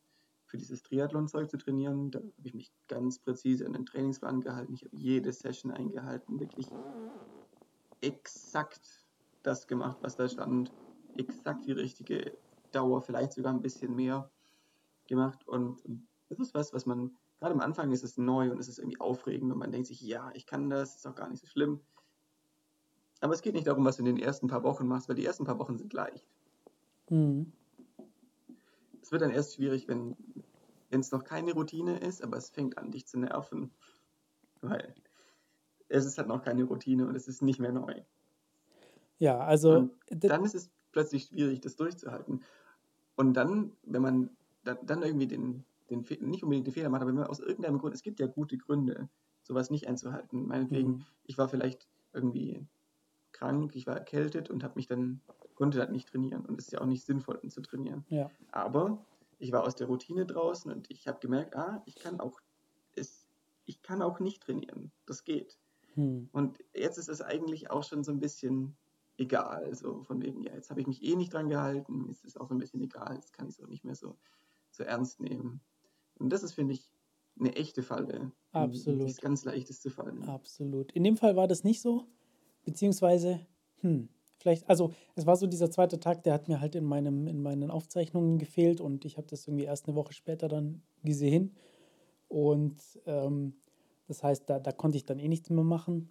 [0.46, 4.74] für dieses Triathlon-Zeug zu trainieren, da habe ich mich ganz präzise an den Trainingsplan gehalten.
[4.74, 6.74] Ich habe jede Session eingehalten, wirklich
[8.00, 9.06] exakt
[9.42, 10.72] das gemacht, was da stand.
[11.16, 12.36] Exakt die richtige
[12.72, 14.30] Dauer, vielleicht sogar ein bisschen mehr
[15.06, 15.46] gemacht.
[15.46, 18.68] Und, und das ist was, was man, gerade am Anfang ist es neu und es
[18.68, 21.40] ist irgendwie aufregend und man denkt sich, ja, ich kann das, ist auch gar nicht
[21.40, 21.80] so schlimm.
[23.20, 25.24] Aber es geht nicht darum, was du in den ersten paar Wochen machst, weil die
[25.24, 26.28] ersten paar Wochen sind leicht.
[27.08, 27.52] Mhm.
[29.02, 30.16] Es wird dann erst schwierig, wenn
[30.90, 33.70] wenn es noch keine Routine ist, aber es fängt an, dich zu nerven.
[34.60, 34.94] Weil
[35.88, 38.02] es ist halt noch keine Routine und es ist nicht mehr neu.
[39.18, 42.44] Ja, also Und dann ist es plötzlich schwierig, das durchzuhalten.
[43.16, 44.30] Und dann, wenn man
[44.64, 47.94] dann, irgendwie den, den nicht unbedingt den Fehler macht, aber wenn man aus irgendeinem Grund,
[47.94, 49.08] es gibt ja gute Gründe,
[49.42, 50.46] sowas nicht einzuhalten.
[50.46, 51.04] Meinetwegen, Mhm.
[51.24, 52.66] ich war vielleicht irgendwie
[53.32, 55.20] krank, ich war erkältet und habe mich dann,
[55.54, 56.44] konnte dann nicht trainieren.
[56.44, 58.04] Und es ist ja auch nicht sinnvoll, zu trainieren.
[58.08, 58.30] Ja.
[58.50, 59.04] Aber
[59.38, 62.40] ich war aus der Routine draußen und ich habe gemerkt, ah, ich kann auch,
[62.94, 63.26] es,
[63.64, 64.92] ich kann auch nicht trainieren.
[65.06, 65.58] Das geht.
[65.98, 66.28] Hm.
[66.32, 68.76] Und jetzt ist es eigentlich auch schon so ein bisschen
[69.16, 69.74] egal.
[69.74, 72.48] So von wegen, ja, jetzt habe ich mich eh nicht dran gehalten, ist es auch
[72.48, 74.16] so ein bisschen egal, jetzt kann ich es auch nicht mehr so,
[74.70, 75.60] so ernst nehmen.
[76.20, 76.88] Und das ist, finde ich,
[77.38, 78.30] eine echte Falle.
[78.52, 79.08] Absolut.
[79.08, 80.22] Ist ganz leicht ist zu fallen.
[80.28, 80.92] Absolut.
[80.92, 82.06] In dem Fall war das nicht so,
[82.64, 83.40] beziehungsweise,
[83.80, 87.26] hm, vielleicht, also es war so dieser zweite Tag, der hat mir halt in, meinem,
[87.26, 91.56] in meinen Aufzeichnungen gefehlt und ich habe das irgendwie erst eine Woche später dann gesehen.
[92.28, 93.54] Und ähm,
[94.08, 96.10] das heißt, da, da konnte ich dann eh nichts mehr machen.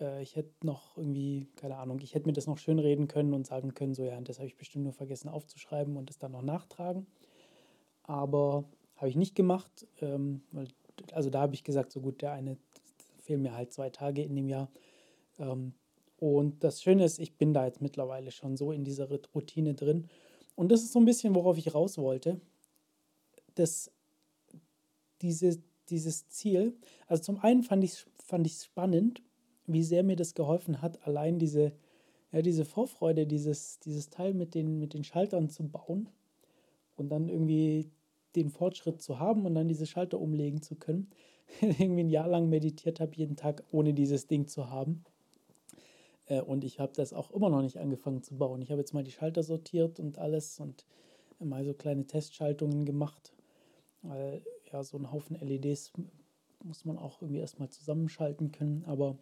[0.00, 3.32] Äh, ich hätte noch irgendwie, keine Ahnung, ich hätte mir das noch schön reden können
[3.32, 6.32] und sagen können, so ja, das habe ich bestimmt nur vergessen aufzuschreiben und das dann
[6.32, 7.06] noch nachtragen.
[8.02, 8.64] Aber
[8.96, 9.86] habe ich nicht gemacht.
[10.00, 10.42] Ähm,
[11.12, 12.58] also da habe ich gesagt, so gut, der eine
[13.22, 14.68] fehlen mir halt zwei Tage in dem Jahr.
[15.38, 15.74] Ähm,
[16.18, 20.08] und das Schöne ist, ich bin da jetzt mittlerweile schon so in dieser Routine drin.
[20.54, 22.40] Und das ist so ein bisschen, worauf ich raus wollte.
[23.54, 23.90] Das,
[25.22, 26.76] diese, dieses Ziel,
[27.06, 29.22] also zum einen fand ich es fand spannend,
[29.66, 31.72] wie sehr mir das geholfen hat, allein diese,
[32.32, 36.08] ja, diese Vorfreude, dieses, dieses Teil mit den, mit den Schaltern zu bauen
[36.96, 37.90] und dann irgendwie
[38.36, 41.10] den Fortschritt zu haben und dann diese Schalter umlegen zu können.
[41.60, 45.04] irgendwie ein Jahr lang meditiert habe, jeden Tag, ohne dieses Ding zu haben.
[46.26, 48.62] Äh, und ich habe das auch immer noch nicht angefangen zu bauen.
[48.62, 50.86] Ich habe jetzt mal die Schalter sortiert und alles und
[51.38, 53.34] mal so kleine Testschaltungen gemacht.
[54.02, 54.42] Weil
[54.72, 55.92] ja, so ein Haufen LEDs
[56.62, 58.84] muss man auch irgendwie erstmal zusammenschalten können.
[58.84, 59.16] Aber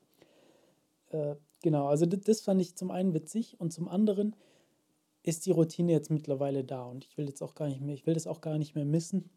[1.10, 4.34] äh, genau, also das, das fand ich zum einen witzig und zum anderen
[5.22, 8.06] ist die Routine jetzt mittlerweile da und ich will jetzt auch gar nicht mehr, ich
[8.06, 9.30] will das auch gar nicht mehr missen.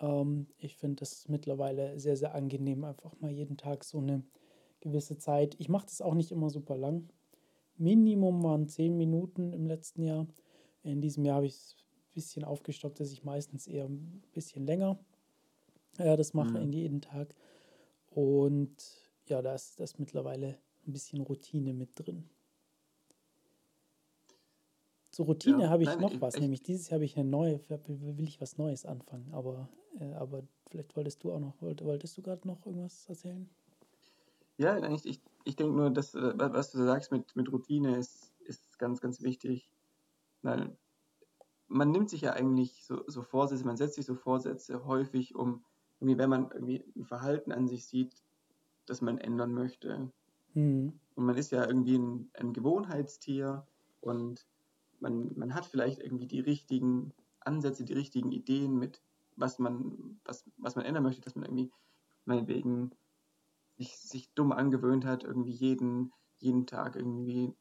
[0.00, 4.24] Ähm, ich finde das mittlerweile sehr, sehr angenehm, einfach mal jeden Tag so eine
[4.80, 5.54] gewisse Zeit.
[5.58, 7.08] Ich mache das auch nicht immer super lang.
[7.76, 10.26] Minimum waren zehn Minuten im letzten Jahr.
[10.82, 11.76] In diesem Jahr habe ich es
[12.14, 14.98] bisschen aufgestockt, dass ich meistens eher ein bisschen länger
[15.98, 16.62] äh, das mache mhm.
[16.62, 17.34] in jeden Tag.
[18.10, 18.76] Und
[19.26, 22.28] ja, da ist das mittlerweile ein bisschen Routine mit drin.
[25.10, 27.16] Zur Routine ja, habe ich nein, noch ich, was, ich, nämlich dieses Jahr habe ich
[27.16, 31.60] eine neue, will ich was Neues anfangen, aber, äh, aber vielleicht wolltest du auch noch,
[31.60, 33.48] wolltest du gerade noch irgendwas erzählen?
[34.56, 38.32] Ja, ich, ich, ich denke nur, dass, äh, was du sagst mit, mit Routine ist,
[38.40, 39.68] ist ganz, ganz wichtig.
[40.42, 40.76] Weil
[41.70, 45.64] man nimmt sich ja eigentlich so, so Vorsätze, man setzt sich so Vorsätze häufig, um
[46.00, 48.22] irgendwie, wenn man irgendwie ein Verhalten an sich sieht,
[48.86, 50.10] das man ändern möchte.
[50.54, 50.98] Mhm.
[51.14, 53.66] Und man ist ja irgendwie ein, ein Gewohnheitstier
[54.00, 54.46] und
[54.98, 59.00] man, man hat vielleicht irgendwie die richtigen Ansätze, die richtigen Ideen mit,
[59.36, 61.70] was man, was, was man ändern möchte, dass man irgendwie
[62.24, 62.90] meinetwegen
[63.78, 67.54] sich, sich dumm angewöhnt hat, irgendwie jeden, jeden Tag irgendwie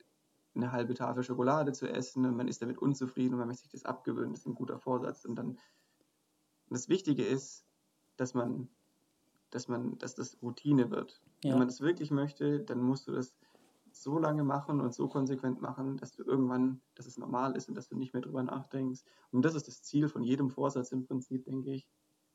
[0.56, 3.72] eine halbe Tafel Schokolade zu essen und man ist damit unzufrieden und man möchte sich
[3.72, 5.26] das abgewöhnen, das ist ein guter Vorsatz.
[5.26, 5.58] Und dann
[6.70, 7.66] das Wichtige ist,
[8.18, 8.70] dass man,
[9.50, 11.22] dass man, dass das Routine wird.
[11.44, 11.52] Ja.
[11.52, 13.36] Wenn man das wirklich möchte, dann musst du das
[13.92, 17.76] so lange machen und so konsequent machen, dass du irgendwann, dass es normal ist und
[17.76, 19.04] dass du nicht mehr drüber nachdenkst.
[19.32, 21.88] Und das ist das Ziel von jedem Vorsatz im Prinzip, denke ich,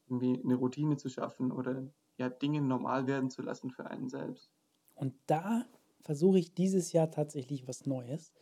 [0.07, 4.51] irgendwie eine Routine zu schaffen oder ja, Dinge normal werden zu lassen für einen selbst.
[4.95, 5.65] Und da
[6.05, 8.33] versuche ich dieses Jahr tatsächlich was Neues.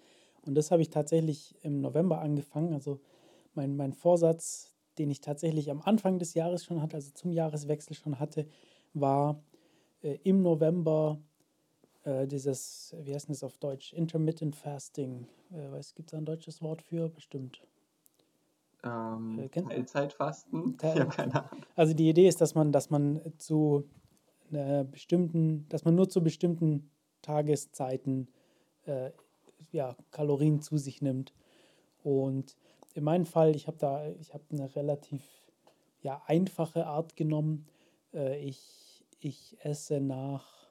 [0.44, 2.74] Und das habe ich tatsächlich im November angefangen.
[2.74, 3.00] Also
[3.54, 7.94] mein, mein Vorsatz, den ich tatsächlich am Anfang des Jahres schon hatte, also zum Jahreswechsel
[7.94, 8.46] schon hatte,
[8.92, 9.42] war
[10.02, 11.18] äh, im November
[12.04, 13.92] äh, dieses, wie heißt das auf Deutsch?
[13.92, 15.28] Intermittent Fasting.
[15.52, 17.08] Äh, gibt es da ein deutsches Wort für?
[17.08, 17.62] Bestimmt.
[18.84, 20.76] Ähm, äh, Teilzeitfasten?
[20.76, 21.64] Teil, habe keine Ahnung.
[21.76, 23.88] Also die Idee ist, dass man, dass man zu
[24.50, 26.90] einer bestimmten, dass man nur zu bestimmten
[27.22, 28.28] Tageszeiten
[28.84, 29.10] äh,
[29.70, 31.32] ja, Kalorien zu sich nimmt.
[32.02, 32.56] Und
[32.94, 35.22] in meinem Fall, ich habe da, ich habe eine relativ
[36.02, 37.66] ja, einfache Art genommen.
[38.12, 40.62] Äh, ich, ich esse nach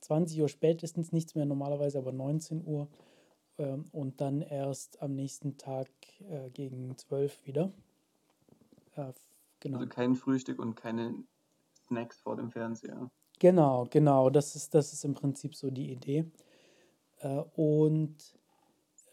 [0.00, 2.88] 20 Uhr spätestens nichts mehr, normalerweise aber 19 Uhr.
[3.58, 5.88] Ähm, und dann erst am nächsten Tag
[6.28, 7.72] äh, gegen 12 wieder.
[8.96, 9.12] Äh,
[9.60, 9.78] genau.
[9.78, 11.14] Also kein Frühstück und keine
[11.86, 13.10] Snacks vor dem Fernseher.
[13.40, 14.28] Genau, genau.
[14.30, 16.26] Das ist, das ist im Prinzip so die Idee.
[17.20, 18.16] Äh, und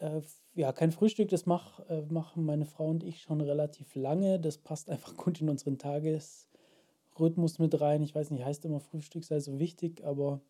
[0.00, 0.20] äh,
[0.54, 4.38] ja, kein Frühstück, das mach, äh, machen meine Frau und ich schon relativ lange.
[4.38, 8.02] Das passt einfach gut in unseren Tagesrhythmus mit rein.
[8.02, 10.42] Ich weiß nicht, heißt immer Frühstück sei so wichtig, aber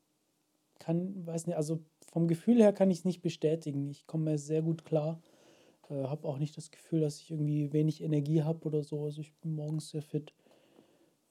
[0.80, 3.88] kann, weiß nicht, also vom Gefühl her kann ich es nicht bestätigen.
[3.90, 5.22] Ich komme mir sehr gut klar.
[5.88, 9.04] Äh, habe auch nicht das Gefühl, dass ich irgendwie wenig Energie habe oder so.
[9.04, 10.34] Also ich bin morgens sehr fit.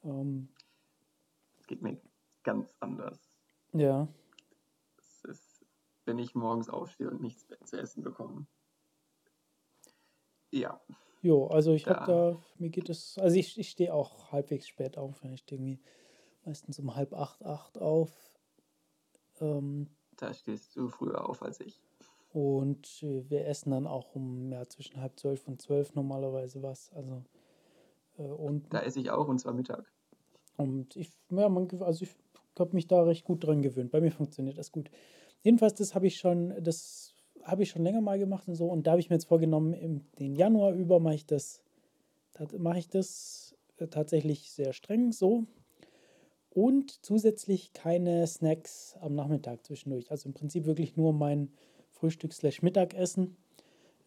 [0.05, 0.47] Ähm,
[1.67, 1.97] geht mir
[2.47, 3.19] ganz anders.
[3.73, 4.07] Ja.
[4.97, 5.65] Es ist,
[6.05, 8.47] wenn ich morgens aufstehe und nichts zu essen bekomme.
[10.49, 10.79] Ja.
[11.21, 14.97] Jo, also ich habe da, mir geht es, also ich, ich stehe auch halbwegs spät
[14.97, 15.81] auf, wenn ich irgendwie
[16.45, 18.13] meistens um halb acht, acht auf.
[19.41, 21.81] Ähm, da stehst du früher auf als ich.
[22.31, 26.93] Und wir essen dann auch um ja, zwischen halb zwölf und zwölf normalerweise was.
[26.93, 27.25] Also,
[28.17, 29.91] äh, und, da esse ich auch und zwar Mittag.
[30.55, 32.15] Und ich, ja, man, also ich
[32.59, 33.91] habe mich da recht gut dran gewöhnt.
[33.91, 34.89] Bei mir funktioniert das gut.
[35.43, 38.67] Jedenfalls, das habe ich schon, das habe ich schon länger mal gemacht und so.
[38.67, 41.61] Und da habe ich mir jetzt vorgenommen, im den Januar über mache ich das,
[42.57, 45.45] mache ich das äh, tatsächlich sehr streng so.
[46.49, 50.09] Und zusätzlich keine Snacks am Nachmittag zwischendurch.
[50.11, 51.51] Also im Prinzip wirklich nur mein
[51.91, 53.37] Frühstück-Mittagessen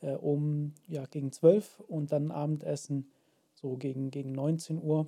[0.01, 3.11] äh, um ja, gegen 12 und dann Abendessen
[3.55, 5.07] so gegen, gegen 19 Uhr.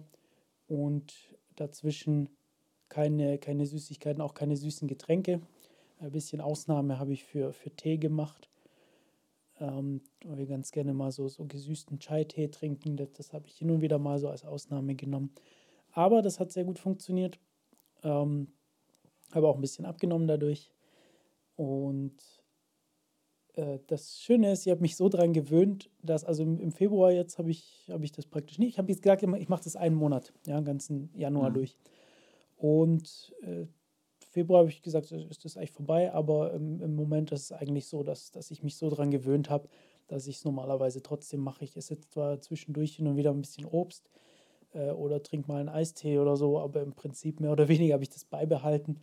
[0.68, 2.28] Und dazwischen
[2.92, 5.40] keine, keine Süßigkeiten, auch keine süßen Getränke.
[5.98, 8.50] Ein bisschen Ausnahme habe ich für, für Tee gemacht.
[9.60, 12.98] Ähm, weil wir ganz gerne mal so, so gesüßten Chai-Tee trinken.
[12.98, 15.32] Das, das habe ich hin und wieder mal so als Ausnahme genommen.
[15.92, 17.38] Aber das hat sehr gut funktioniert.
[18.02, 18.48] Ähm,
[19.32, 20.70] habe auch ein bisschen abgenommen dadurch.
[21.56, 22.20] Und
[23.54, 27.10] äh, das Schöne ist, ich habe mich so daran gewöhnt, dass also im, im Februar
[27.10, 28.70] jetzt habe ich, hab ich das praktisch nicht.
[28.70, 31.54] Ich habe jetzt gesagt, ich mache das einen Monat, ja, den ganzen Januar mhm.
[31.54, 31.78] durch.
[32.62, 33.66] Und äh,
[34.30, 37.88] Februar habe ich gesagt, ist das eigentlich vorbei, aber im, im Moment ist es eigentlich
[37.88, 39.68] so, dass, dass ich mich so daran gewöhnt habe,
[40.06, 41.64] dass ich es normalerweise trotzdem mache.
[41.64, 44.08] Ich esse zwar zwischendurch hin und wieder ein bisschen Obst
[44.74, 48.04] äh, oder trinke mal einen Eistee oder so, aber im Prinzip mehr oder weniger habe
[48.04, 49.00] ich das beibehalten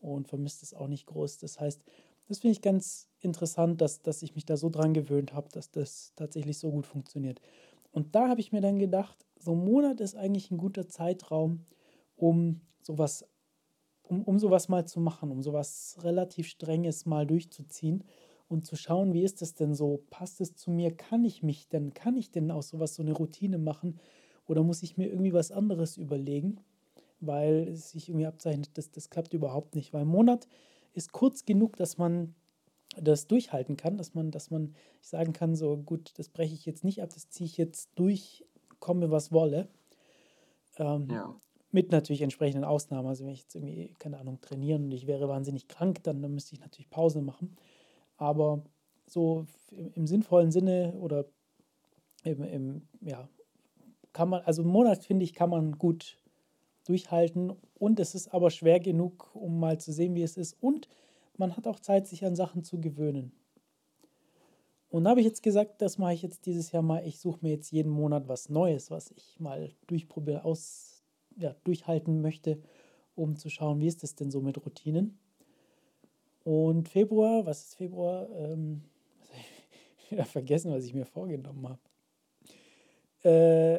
[0.00, 1.38] und vermisse es auch nicht groß.
[1.38, 1.80] Das heißt,
[2.26, 5.70] das finde ich ganz interessant, dass, dass ich mich da so dran gewöhnt habe, dass
[5.70, 7.40] das tatsächlich so gut funktioniert.
[7.92, 11.66] Und da habe ich mir dann gedacht, so ein Monat ist eigentlich ein guter Zeitraum,
[12.16, 13.24] um sowas
[14.08, 18.04] um, um sowas mal zu machen, um sowas relativ Strenges mal durchzuziehen
[18.48, 20.04] und zu schauen, wie ist das denn so?
[20.10, 20.96] Passt es zu mir?
[20.96, 23.98] Kann ich mich denn, kann ich denn aus sowas so eine Routine machen?
[24.46, 26.60] Oder muss ich mir irgendwie was anderes überlegen?
[27.18, 29.92] Weil es sich irgendwie abzeichnet, dass das klappt überhaupt nicht.
[29.92, 30.46] Weil ein Monat
[30.92, 32.34] ist kurz genug, dass man
[32.96, 36.84] das durchhalten kann, dass man, dass man sagen kann, so gut, das breche ich jetzt
[36.84, 38.46] nicht ab, das ziehe ich jetzt durch,
[38.78, 39.68] komme was wolle.
[40.78, 41.36] Ähm, ja.
[41.76, 43.06] Mit natürlich entsprechenden Ausnahmen.
[43.06, 46.32] Also wenn ich jetzt irgendwie, keine Ahnung, trainieren und ich wäre wahnsinnig krank, dann, dann
[46.32, 47.54] müsste ich natürlich Pause machen.
[48.16, 48.64] Aber
[49.06, 51.26] so im, sinnvollen Sinne oder
[52.24, 53.28] im, im, ja,
[54.14, 56.16] kann man, also einen Monat finde ich, kann man gut
[56.86, 60.88] durchhalten und es ist aber schwer genug, um mal zu sehen, wie es ist und
[61.36, 63.32] man hat auch Zeit, sich an Sachen zu gewöhnen.
[64.88, 67.06] Und da habe ich jetzt gesagt, das mache ich jetzt dieses Jahr mal.
[67.06, 70.95] Ich suche mir jetzt jeden Monat was Neues, was ich mal durchprobiere, aus,
[71.36, 72.60] ja, durchhalten möchte,
[73.14, 75.18] um zu schauen, wie ist das denn so mit Routinen.
[76.44, 78.28] Und Februar, was ist Februar?
[78.30, 78.82] Ähm,
[79.98, 81.80] ich wieder vergessen, was ich mir vorgenommen habe.
[83.24, 83.78] Äh,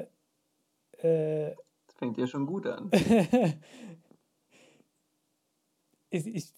[1.01, 1.55] äh,
[1.85, 2.91] das fängt ja schon gut an.
[6.09, 6.53] ich, ich,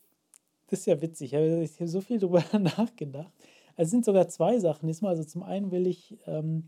[0.68, 1.34] das ist ja witzig.
[1.34, 3.32] Ich habe so viel darüber nachgedacht.
[3.76, 4.88] Also es sind sogar zwei Sachen.
[4.88, 6.68] Diesmal, also zum einen will ich ähm,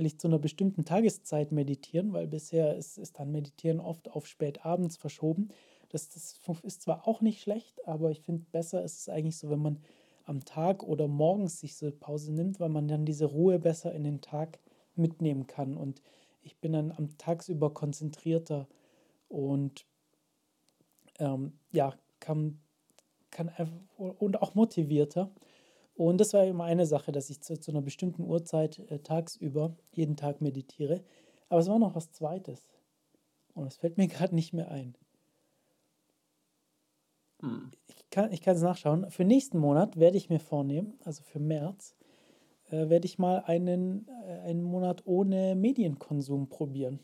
[0.00, 4.26] will ich zu einer bestimmten Tageszeit meditieren, weil bisher ist, ist dann Meditieren oft auf
[4.26, 5.48] spät abends verschoben.
[5.90, 9.50] Das, das ist zwar auch nicht schlecht, aber ich finde, besser ist es eigentlich so,
[9.50, 9.78] wenn man
[10.24, 14.04] am Tag oder morgens sich so Pause nimmt, weil man dann diese Ruhe besser in
[14.04, 14.58] den Tag
[14.94, 15.76] mitnehmen kann.
[15.76, 16.00] Und
[16.40, 18.68] ich bin dann am Tagsüber konzentrierter
[19.28, 19.84] und
[21.18, 22.58] ähm, ja, kann,
[23.30, 23.50] kann
[23.98, 25.30] und auch motivierter.
[26.00, 29.76] Und das war immer eine Sache, dass ich zu, zu einer bestimmten Uhrzeit äh, tagsüber
[29.92, 31.04] jeden Tag meditiere.
[31.50, 32.66] Aber es war noch was Zweites.
[33.52, 34.96] Und es fällt mir gerade nicht mehr ein.
[37.40, 37.70] Hm.
[37.88, 39.10] Ich kann ich es nachschauen.
[39.10, 41.94] Für nächsten Monat werde ich mir vornehmen, also für März,
[42.70, 46.98] äh, werde ich mal einen, äh, einen Monat ohne Medienkonsum probieren.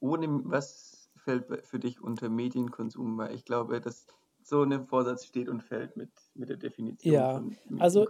[0.00, 3.18] Ohne, was fällt für dich unter Medienkonsum?
[3.18, 4.06] Weil ich glaube, dass
[4.42, 8.06] so ein Vorsatz steht und fällt mit, mit der Definition ja, von also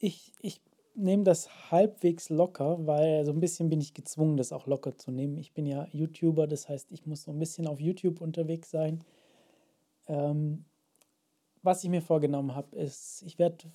[0.00, 0.60] ich, ich
[0.94, 5.10] nehme das halbwegs locker, weil so ein bisschen bin ich gezwungen, das auch locker zu
[5.10, 5.36] nehmen.
[5.38, 9.02] Ich bin ja YouTuber, das heißt, ich muss so ein bisschen auf YouTube unterwegs sein.
[10.06, 10.64] Ähm,
[11.62, 13.72] was ich mir vorgenommen habe, ist, ich werde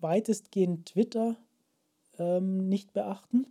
[0.00, 1.36] weitestgehend Twitter
[2.18, 3.46] ähm, nicht beachten.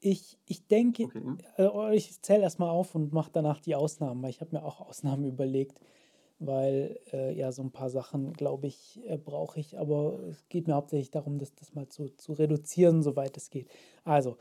[0.00, 1.92] Ich, ich denke, okay.
[1.92, 4.80] äh, ich zähle erstmal auf und mache danach die Ausnahmen, weil ich habe mir auch
[4.80, 5.80] Ausnahmen überlegt,
[6.38, 10.66] weil äh, ja so ein paar Sachen, glaube ich, äh, brauche ich, aber es geht
[10.66, 13.68] mir hauptsächlich darum, das, das mal zu, zu reduzieren, soweit es geht.
[14.04, 14.38] Also,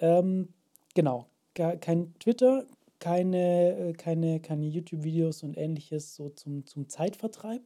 [0.00, 0.48] ähm,
[0.94, 2.64] genau, kein Twitter,
[2.98, 7.62] keine, äh, keine, keine YouTube-Videos und ähnliches so zum, zum Zeitvertreib.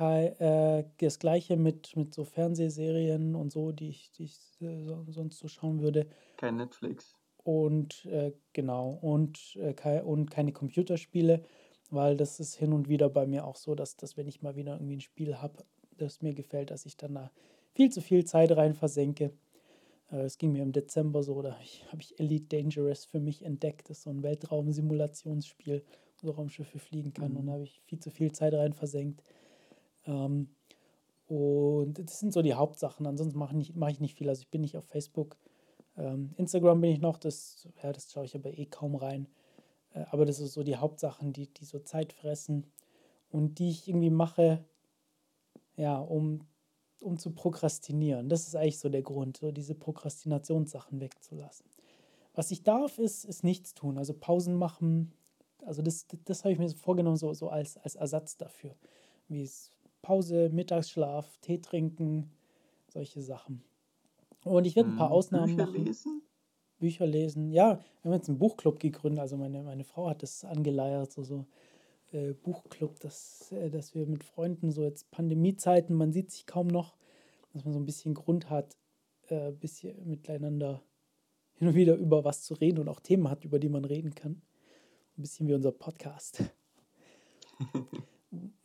[0.00, 5.38] Äh, das gleiche mit, mit so Fernsehserien und so, die ich, die ich äh, sonst
[5.38, 6.06] so schauen würde.
[6.36, 7.14] Kein Netflix.
[7.44, 11.42] Und äh, genau, und, äh, kei und keine Computerspiele,
[11.90, 14.56] weil das ist hin und wieder bei mir auch so, dass, dass wenn ich mal
[14.56, 15.64] wieder irgendwie ein Spiel habe,
[15.98, 17.30] das mir gefällt, dass ich dann da
[17.74, 19.32] viel zu viel Zeit rein versenke.
[20.10, 23.90] Äh, es ging mir im Dezember so, da habe ich Elite Dangerous für mich entdeckt.
[23.90, 25.84] Das ist so ein Weltraum-Simulationsspiel,
[26.22, 27.32] wo so Raumschiffe fliegen kann.
[27.32, 27.36] Mhm.
[27.36, 29.22] Und da habe ich viel zu viel Zeit rein versenkt.
[30.06, 30.48] Ähm,
[31.26, 33.06] und das sind so die Hauptsachen.
[33.06, 34.28] Ansonsten mache ich, mach ich nicht viel.
[34.28, 35.36] Also ich bin nicht auf Facebook.
[35.96, 39.28] Ähm, Instagram bin ich noch, das, ja, das schaue ich aber eh kaum rein.
[39.92, 42.66] Äh, aber das sind so die Hauptsachen, die, die so Zeit fressen
[43.30, 44.64] und die ich irgendwie mache,
[45.76, 46.46] ja, um,
[47.00, 48.28] um zu prokrastinieren.
[48.28, 51.66] Das ist eigentlich so der Grund, so diese Prokrastinationssachen wegzulassen.
[52.34, 55.12] Was ich darf, ist, ist nichts tun, also Pausen machen.
[55.64, 58.74] Also das, das habe ich mir vorgenommen, so, so als, als Ersatz dafür.
[59.28, 59.73] Wie es
[60.04, 62.30] Pause, Mittagsschlaf, Tee trinken,
[62.88, 63.64] solche Sachen.
[64.44, 65.84] Und ich werde ein paar hm, Ausnahmen Bücher machen.
[65.86, 66.22] Lesen?
[66.78, 67.50] Bücher lesen.
[67.50, 69.20] Ja, wir haben jetzt einen Buchclub gegründet.
[69.20, 71.46] Also meine, meine Frau hat das angeleiert, so, so
[72.12, 76.66] äh, Buchclub, dass, äh, dass wir mit Freunden so jetzt Pandemiezeiten, man sieht sich kaum
[76.66, 76.96] noch,
[77.54, 78.76] dass man so ein bisschen Grund hat,
[79.28, 80.82] äh, ein bisschen miteinander
[81.54, 84.14] hin und wieder über was zu reden und auch Themen hat, über die man reden
[84.14, 84.42] kann.
[85.16, 86.44] Ein bisschen wie unser Podcast.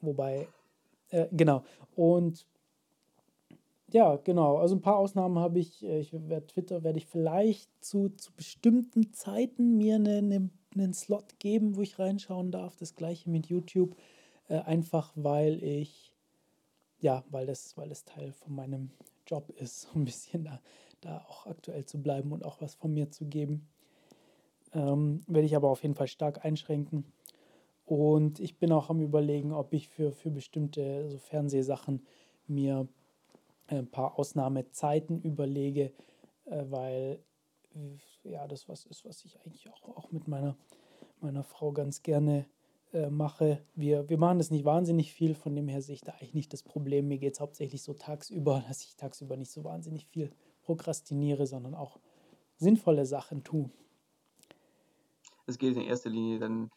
[0.02, 0.50] Wobei
[1.10, 1.64] äh, genau.
[1.95, 2.45] Und
[3.91, 4.57] ja, genau.
[4.57, 5.84] Also ein paar Ausnahmen habe ich.
[5.84, 10.93] Äh, ich werde Twitter werde ich vielleicht zu, zu bestimmten Zeiten mir eine, eine, einen
[10.93, 12.76] Slot geben, wo ich reinschauen darf.
[12.76, 13.95] Das gleiche mit YouTube.
[14.47, 16.14] Äh, einfach weil ich,
[16.99, 18.91] ja, weil das, weil das Teil von meinem
[19.26, 20.60] Job ist, so ein bisschen da,
[21.01, 23.68] da auch aktuell zu bleiben und auch was von mir zu geben.
[24.74, 27.05] Ähm, werde ich aber auf jeden Fall stark einschränken.
[27.90, 32.06] Und ich bin auch am Überlegen, ob ich für, für bestimmte so Fernsehsachen
[32.46, 32.88] mir
[33.66, 35.92] ein paar Ausnahmezeiten überlege,
[36.46, 37.20] äh, weil
[37.74, 40.56] äh, ja, das was ist, was ich eigentlich auch, auch mit meiner,
[41.20, 42.46] meiner Frau ganz gerne
[42.94, 43.66] äh, mache.
[43.74, 46.54] Wir, wir machen das nicht wahnsinnig viel, von dem her sehe ich da eigentlich nicht
[46.54, 47.08] das Problem.
[47.08, 50.30] Mir geht es hauptsächlich so tagsüber, dass ich tagsüber nicht so wahnsinnig viel
[50.62, 52.00] prokrastiniere, sondern auch
[52.56, 53.72] sinnvolle Sachen tue.
[55.48, 56.70] Es geht in erster Linie dann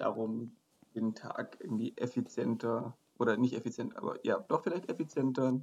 [0.00, 0.56] darum,
[0.94, 5.60] den Tag irgendwie effizienter oder nicht effizient, aber ja, doch vielleicht effizienter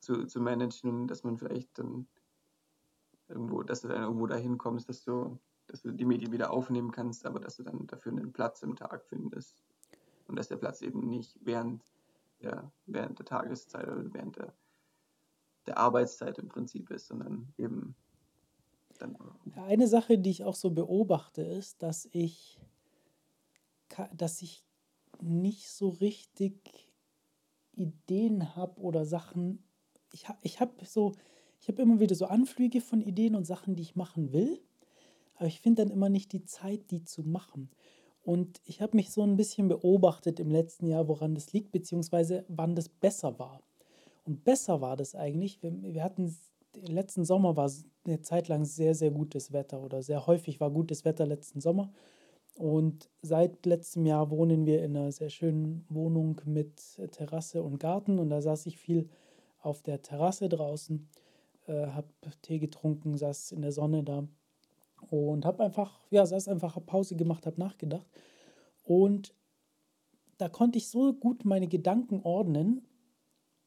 [0.00, 2.06] zu, zu managen, dass man vielleicht dann
[3.28, 6.90] irgendwo, dass du dann irgendwo dahin kommst, dass du, dass du die Medien wieder aufnehmen
[6.90, 9.62] kannst, aber dass du dann dafür einen Platz im Tag findest.
[10.26, 11.84] Und dass der Platz eben nicht während
[12.40, 14.54] der, während der Tageszeit oder während der,
[15.66, 17.94] der Arbeitszeit im Prinzip ist, sondern eben
[18.98, 19.16] dann.
[19.54, 22.60] Eine Sache, die ich auch so beobachte, ist, dass ich
[24.14, 24.64] dass ich
[25.20, 26.90] nicht so richtig
[27.74, 29.62] Ideen habe oder Sachen.
[30.12, 31.12] Ich habe ich hab so,
[31.60, 34.60] ich habe immer wieder so Anflüge von Ideen und Sachen, die ich machen will,
[35.36, 37.70] aber ich finde dann immer nicht die Zeit, die zu machen.
[38.24, 42.44] Und ich habe mich so ein bisschen beobachtet im letzten Jahr, woran das liegt, beziehungsweise
[42.48, 43.62] wann das besser war.
[44.24, 46.36] Und besser war das eigentlich, wir, wir hatten,
[46.74, 47.70] letzten Sommer war
[48.04, 51.92] eine Zeit lang sehr, sehr gutes Wetter oder sehr häufig war gutes Wetter letzten Sommer.
[52.54, 56.80] Und seit letztem Jahr wohnen wir in einer sehr schönen Wohnung mit
[57.12, 58.18] Terrasse und Garten.
[58.18, 59.08] Und da saß ich viel
[59.60, 61.08] auf der Terrasse draußen,
[61.66, 62.08] äh, habe
[62.42, 64.26] Tee getrunken, saß in der Sonne da
[65.10, 68.06] und habe einfach, ja, saß einfach, habe Pause gemacht, habe nachgedacht.
[68.84, 69.34] Und
[70.38, 72.86] da konnte ich so gut meine Gedanken ordnen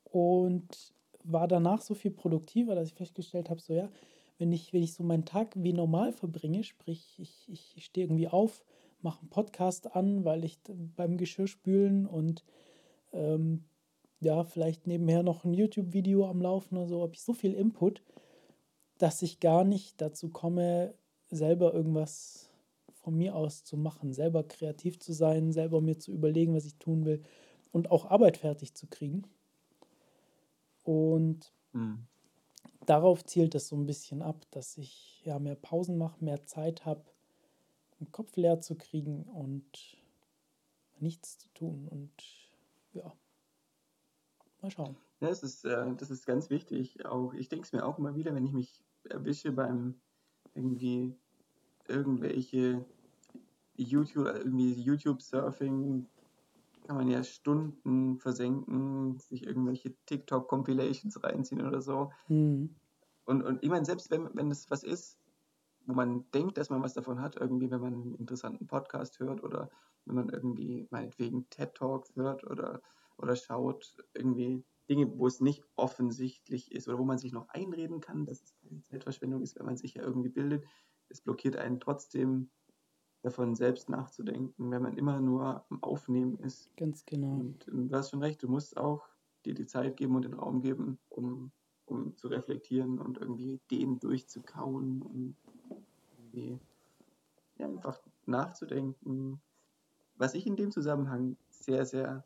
[0.04, 3.90] und war danach so viel produktiver, dass ich festgestellt habe, so ja,
[4.38, 8.28] wenn ich, wenn ich so meinen Tag wie normal verbringe, sprich, ich, ich stehe irgendwie
[8.28, 8.64] auf,
[9.02, 10.60] mache einen Podcast an, weil ich
[10.96, 12.44] beim Geschirrspülen und
[13.14, 13.64] ähm,
[14.20, 18.02] ja, vielleicht nebenher noch ein YouTube-Video am Laufen oder so, habe ich so viel Input,
[18.98, 20.94] dass ich gar nicht dazu komme,
[21.30, 22.50] selber irgendwas
[22.94, 26.76] von mir aus zu machen, selber kreativ zu sein, selber mir zu überlegen, was ich
[26.78, 27.22] tun will
[27.72, 29.24] und auch Arbeit fertig zu kriegen.
[30.84, 32.08] Und mhm.
[32.86, 36.86] Darauf zielt es so ein bisschen ab, dass ich ja mehr Pausen mache, mehr Zeit
[36.86, 37.04] habe,
[38.00, 39.98] den Kopf leer zu kriegen und
[41.00, 41.88] nichts zu tun.
[41.88, 42.12] Und
[42.94, 43.14] ja,
[44.62, 44.98] mal schauen.
[45.22, 47.06] Ja, das ist, äh, das ist ganz wichtig.
[47.06, 49.96] Auch ich denke es mir auch immer wieder, wenn ich mich erwische beim
[50.54, 51.16] irgendwie
[51.88, 52.84] irgendwelche
[53.76, 56.08] YouTube, irgendwie YouTube-Surfing,
[56.86, 62.12] kann man ja Stunden versenken, sich irgendwelche TikTok-Compilations reinziehen oder so.
[62.28, 62.76] Mhm.
[63.26, 65.18] Und, und ich meine, selbst wenn, wenn das was ist,
[65.86, 69.44] wo man denkt, dass man was davon hat, irgendwie, wenn man einen interessanten Podcast hört
[69.44, 69.70] oder
[70.06, 72.82] wenn man irgendwie meinetwegen TED Talks hört oder,
[73.18, 78.02] oder schaut, irgendwie Dinge, wo es nicht offensichtlich ist oder wo man sich noch einreden
[78.02, 80.64] kann, dass es keine Zeitverschwendung ist, wenn man sich ja irgendwie bildet.
[81.10, 82.52] Es blockiert einen trotzdem
[83.26, 86.70] davon selbst nachzudenken, wenn man immer nur am Aufnehmen ist.
[86.78, 87.40] Ganz genau.
[87.40, 89.10] Und, du hast schon recht, du musst auch
[89.46, 91.52] dir die Zeit geben und den Raum geben, um,
[91.86, 95.36] um zu reflektieren und irgendwie Ideen durchzukauen und
[96.18, 96.60] irgendwie
[97.58, 99.42] ja, einfach nachzudenken.
[100.18, 102.24] Was ich in dem Zusammenhang sehr, sehr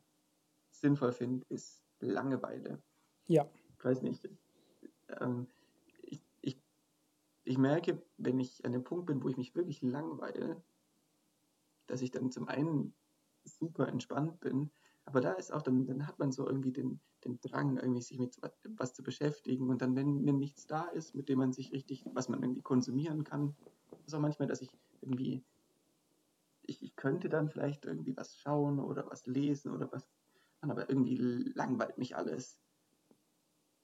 [0.70, 2.78] sinnvoll finde, ist Langeweile.
[3.26, 3.46] Ja.
[3.78, 4.28] Ich weiß nicht.
[5.18, 5.46] Ähm,
[6.02, 6.58] ich, ich,
[7.44, 10.62] ich merke, wenn ich an dem Punkt bin, wo ich mich wirklich langweile,
[11.90, 12.94] dass ich dann zum einen
[13.44, 14.70] super entspannt bin,
[15.04, 18.18] aber da ist auch, dann, dann hat man so irgendwie den, den Drang, irgendwie sich
[18.18, 18.38] mit
[18.76, 19.68] was zu beschäftigen.
[19.68, 22.62] Und dann, wenn, wenn nichts da ist, mit dem man sich richtig, was man irgendwie
[22.62, 23.56] konsumieren kann,
[24.06, 24.70] ist auch manchmal, dass ich
[25.00, 25.42] irgendwie,
[26.62, 30.06] ich, ich könnte dann vielleicht irgendwie was schauen oder was lesen oder was,
[30.60, 31.16] aber irgendwie
[31.54, 32.60] langweilt mich alles.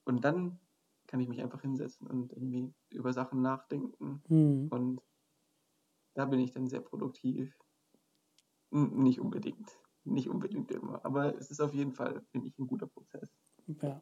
[0.04, 0.60] Und dann
[1.08, 4.22] kann ich mich einfach hinsetzen und irgendwie über Sachen nachdenken.
[4.28, 4.68] Hm.
[4.70, 5.00] Und
[6.14, 7.56] da bin ich dann sehr produktiv.
[8.70, 9.70] Nicht unbedingt.
[10.04, 11.04] Nicht unbedingt immer.
[11.04, 13.28] Aber es ist auf jeden Fall, finde ich, ein guter Prozess.
[13.82, 14.00] Ja.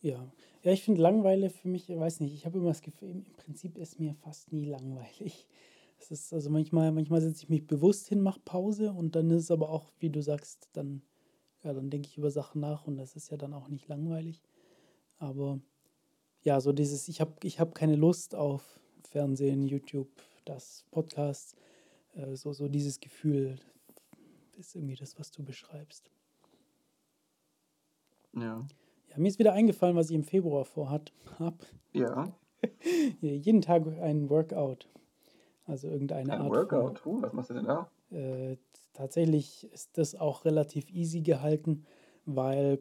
[0.00, 0.32] Ja.
[0.64, 3.24] Ja, ich finde Langeweile für mich, ich weiß nicht, ich habe immer das Gefühl, im
[3.36, 5.48] Prinzip ist mir fast nie langweilig.
[5.98, 9.44] Es ist also manchmal, manchmal setze ich mich bewusst hin, mache Pause und dann ist
[9.44, 11.00] es aber auch, wie du sagst, dann,
[11.62, 14.42] ja, dann denke ich über Sachen nach und das ist ja dann auch nicht langweilig.
[15.18, 15.60] Aber
[16.42, 20.10] ja, so dieses, ich habe ich hab keine Lust auf Fernsehen, YouTube,
[20.44, 21.54] das Podcast,
[22.12, 23.58] äh, so, so dieses Gefühl
[24.56, 26.10] ist irgendwie das, was du beschreibst.
[28.34, 28.66] Ja.
[29.10, 31.58] Ja, mir ist wieder eingefallen, was ich im Februar vorhat habe.
[31.92, 32.34] Ja.
[33.20, 34.88] Jeden Tag ein Workout.
[35.64, 37.06] Also irgendeine Ein Art Workout.
[37.06, 37.90] Uh, was machst du denn da?
[38.08, 38.18] von.
[38.18, 38.56] Äh,
[38.92, 41.84] tatsächlich ist das auch relativ easy gehalten,
[42.24, 42.80] weil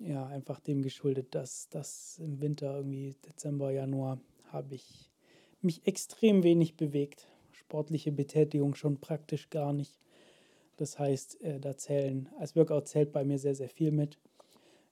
[0.00, 5.10] ja einfach dem geschuldet, dass das im Winter irgendwie Dezember, Januar habe ich
[5.60, 7.28] mich extrem wenig bewegt.
[7.64, 9.98] Sportliche Betätigung schon praktisch gar nicht.
[10.76, 14.18] Das heißt, äh, da zählen, als Workout zählt bei mir sehr, sehr viel mit.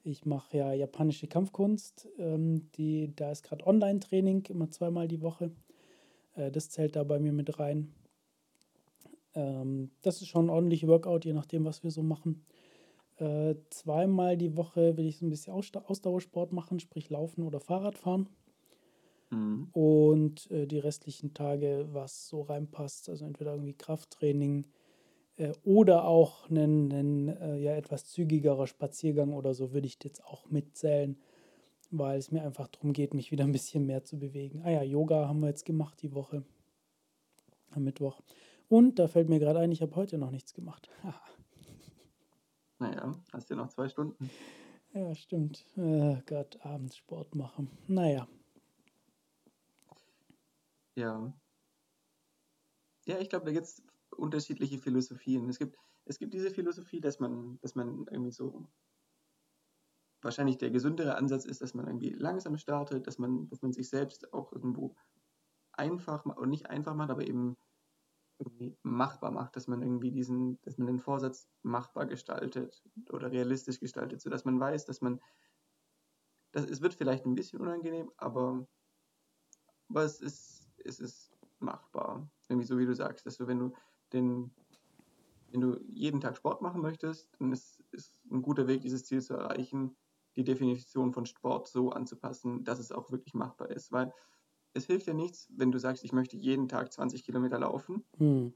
[0.04, 2.08] Ich mache ja japanische Kampfkunst.
[2.18, 5.50] Ähm, die, da ist gerade Online-Training, immer zweimal die Woche.
[6.34, 7.92] Äh, das zählt da bei mir mit rein.
[9.34, 12.46] Ähm, das ist schon ein ordentlicher Workout, je nachdem, was wir so machen.
[13.18, 17.60] Äh, zweimal die Woche will ich so ein bisschen Ausda- Ausdauersport machen, sprich Laufen oder
[17.60, 18.30] Fahrradfahren.
[19.32, 19.68] Mhm.
[19.72, 24.66] Und äh, die restlichen Tage, was so reinpasst, also entweder irgendwie Krafttraining
[25.36, 30.22] äh, oder auch einen, einen äh, ja, etwas zügigerer Spaziergang oder so würde ich jetzt
[30.24, 31.18] auch mitzählen,
[31.90, 34.62] weil es mir einfach darum geht, mich wieder ein bisschen mehr zu bewegen.
[34.64, 36.44] Ah ja, Yoga haben wir jetzt gemacht die Woche
[37.70, 38.20] am Mittwoch.
[38.68, 40.88] Und da fällt mir gerade ein, ich habe heute noch nichts gemacht.
[42.78, 44.28] Naja, hast ja noch zwei Stunden.
[44.92, 45.64] ja, stimmt.
[45.76, 47.70] Äh, Gott, abends Sport machen.
[47.86, 48.26] Naja,
[50.96, 51.32] Ja.
[53.06, 53.82] Ja, ich glaube, da gibt es
[54.16, 55.48] unterschiedliche Philosophien.
[55.48, 58.68] Es gibt, es gibt diese Philosophie, dass man, dass man irgendwie so
[60.22, 63.88] wahrscheinlich der gesündere Ansatz ist, dass man irgendwie langsam startet, dass man, dass man sich
[63.88, 64.94] selbst auch irgendwo
[65.72, 67.56] einfach und nicht einfach macht, aber eben
[68.38, 73.80] irgendwie machbar macht, dass man irgendwie diesen, dass man den Vorsatz machbar gestaltet oder realistisch
[73.80, 75.20] gestaltet, sodass man weiß, dass man,
[76.52, 78.66] dass, es wird vielleicht ein bisschen unangenehm, aber,
[79.88, 82.28] aber es ist, es ist machbar.
[82.48, 83.72] Irgendwie so wie du sagst, dass du, wenn du
[84.12, 84.50] den,
[85.50, 89.22] wenn du jeden Tag Sport machen möchtest, dann ist, ist ein guter Weg, dieses Ziel
[89.22, 89.96] zu erreichen,
[90.36, 93.92] die Definition von Sport so anzupassen, dass es auch wirklich machbar ist.
[93.92, 94.12] Weil
[94.74, 98.54] es hilft ja nichts, wenn du sagst, ich möchte jeden Tag 20 Kilometer laufen, hm.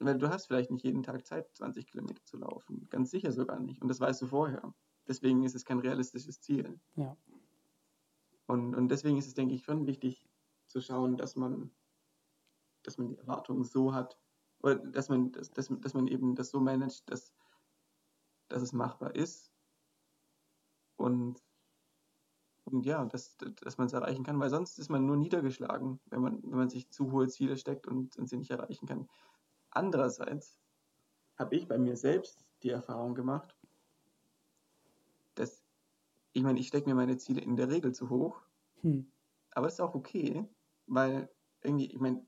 [0.00, 2.88] weil du hast vielleicht nicht jeden Tag Zeit, 20 Kilometer zu laufen.
[2.90, 3.80] Ganz sicher sogar nicht.
[3.80, 4.74] Und das weißt du vorher.
[5.06, 6.80] Deswegen ist es kein realistisches Ziel.
[6.96, 7.16] ja,
[8.46, 10.25] Und, und deswegen ist es, denke ich, schon wichtig
[10.66, 11.70] zu schauen, dass man,
[12.82, 14.18] dass man die Erwartungen so hat,
[14.62, 17.32] oder dass man, dass, dass, dass man eben das so managt, dass,
[18.48, 19.52] dass es machbar ist.
[20.96, 21.42] Und,
[22.64, 26.22] und ja, dass, dass man es erreichen kann, weil sonst ist man nur niedergeschlagen, wenn
[26.22, 29.08] man, wenn man sich zu hohe Ziele steckt und, und sie nicht erreichen kann.
[29.70, 30.58] Andererseits
[31.36, 33.54] habe ich bei mir selbst die Erfahrung gemacht,
[35.34, 35.62] dass,
[36.32, 38.42] ich meine, ich stecke mir meine Ziele in der Regel zu hoch,
[38.80, 39.12] hm.
[39.50, 40.48] aber es ist auch okay,
[40.86, 41.30] weil
[41.62, 42.26] irgendwie, ich meine,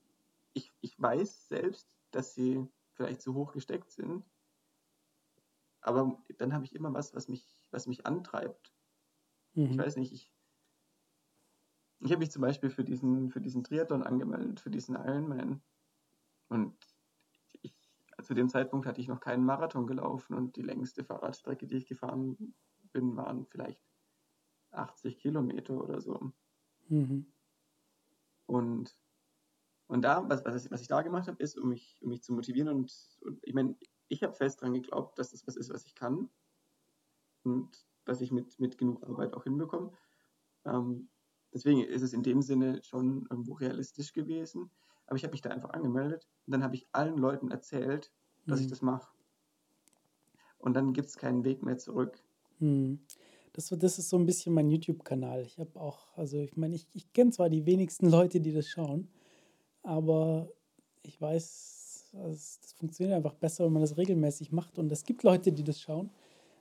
[0.53, 4.25] ich, ich weiß selbst, dass sie vielleicht zu hoch gesteckt sind,
[5.81, 8.73] aber dann habe ich immer was, was mich, was mich antreibt.
[9.67, 9.79] Ich Mhm.
[9.79, 10.33] weiß nicht, ich,
[11.99, 15.61] ich habe mich zum Beispiel für diesen, für diesen Triathlon angemeldet, für diesen Ironman.
[16.49, 16.77] Und
[17.61, 17.75] ich,
[18.23, 21.87] zu dem Zeitpunkt hatte ich noch keinen Marathon gelaufen und die längste Fahrradstrecke, die ich
[21.87, 22.55] gefahren
[22.93, 23.81] bin, waren vielleicht
[24.71, 26.33] 80 Kilometer oder so.
[26.89, 27.25] Mhm.
[28.49, 28.97] Und,
[29.87, 32.33] und da, was, was, was ich da gemacht habe, ist, um mich, um mich zu
[32.33, 32.91] motivieren und,
[33.21, 33.75] und ich meine,
[34.07, 36.29] ich habe fest daran geglaubt, dass das was ist, was ich kann
[37.43, 39.91] und dass ich mit, mit genug Arbeit auch hinbekomme.
[40.65, 41.09] Ähm,
[41.53, 44.71] deswegen ist es in dem Sinne schon irgendwo realistisch gewesen.
[45.05, 48.11] Aber ich habe mich da einfach angemeldet und dann habe ich allen Leuten erzählt,
[48.47, 48.65] dass mhm.
[48.65, 49.11] ich das mache.
[50.57, 52.19] Und dann gibt es keinen Weg mehr zurück.
[52.57, 53.05] Mhm.
[53.53, 55.43] Das, das ist so ein bisschen mein YouTube-Kanal.
[55.43, 58.67] Ich habe auch, also ich meine, ich, ich kenne zwar die wenigsten Leute, die das
[58.67, 59.09] schauen,
[59.81, 60.51] aber
[61.03, 64.77] ich weiß, also das funktioniert einfach besser, wenn man das regelmäßig macht.
[64.77, 66.11] Und es gibt Leute, die das schauen.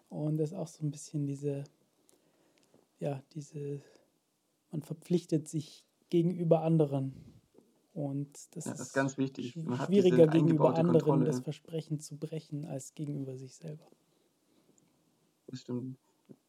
[0.08, 1.64] Und das ist auch so ein bisschen diese,
[2.98, 3.82] ja, diese,
[4.70, 7.12] man verpflichtet sich gegenüber anderen.
[7.92, 9.52] Und das, ja, das ist ganz wichtig.
[9.52, 11.26] schwieriger gegenüber anderen, Kontrolle.
[11.26, 13.86] das Versprechen zu brechen, als gegenüber sich selber.
[15.48, 15.98] Das stimmt.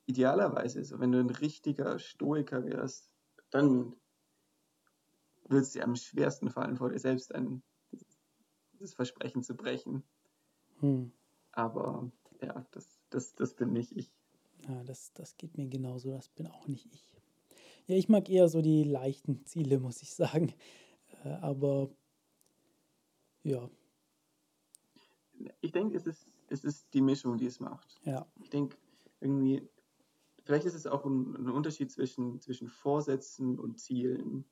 [0.10, 3.12] Idealerweise, so, wenn du ein richtiger Stoiker wärst,
[3.52, 3.96] dann
[5.44, 7.64] würde es dir am schwersten fallen, vor dir selbst ein
[8.74, 10.04] dieses Versprechen zu brechen.
[10.80, 11.12] Hm.
[11.52, 14.12] Aber ja, das das, das bin nicht ich.
[14.68, 16.12] Ja, das, das geht mir genauso.
[16.12, 17.06] Das bin auch nicht ich.
[17.88, 20.54] Ja, ich mag eher so die leichten Ziele, muss ich sagen.
[21.24, 21.90] Äh, aber
[23.44, 23.70] ja.
[25.62, 28.00] Ich denke, es ist, es ist die Mischung, die es macht.
[28.04, 28.28] Ja.
[28.42, 28.78] Ich denke,
[29.22, 29.68] irgendwie,
[30.50, 34.46] vielleicht ist es auch ein, ein Unterschied zwischen, zwischen Vorsätzen und Zielen.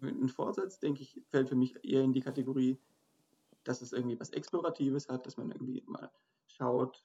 [0.00, 2.78] Ein Vorsatz, denke ich, fällt für mich eher in die Kategorie,
[3.62, 6.10] dass es irgendwie was Exploratives hat, dass man irgendwie mal
[6.46, 7.04] schaut,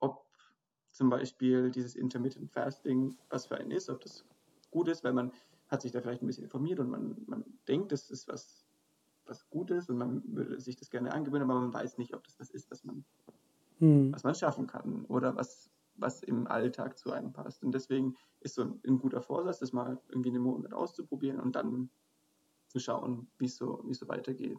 [0.00, 0.24] ob
[0.90, 4.24] zum Beispiel dieses Intermittent Fasting was für einen ist, ob das
[4.70, 5.32] gut ist, weil man
[5.68, 8.64] hat sich da vielleicht ein bisschen informiert und man, man denkt, das ist was,
[9.26, 12.24] was gut ist und man würde sich das gerne angewöhnen, aber man weiß nicht, ob
[12.24, 13.04] das was ist, was man,
[13.80, 14.14] hm.
[14.14, 17.62] was man schaffen kann oder was, was im Alltag zu einem passt.
[17.62, 21.56] Und deswegen ist so ein, ein guter Vorsatz, das mal irgendwie einen Monat auszuprobieren und
[21.56, 21.90] dann
[22.68, 24.58] zu schauen, wie es so, so weitergeht.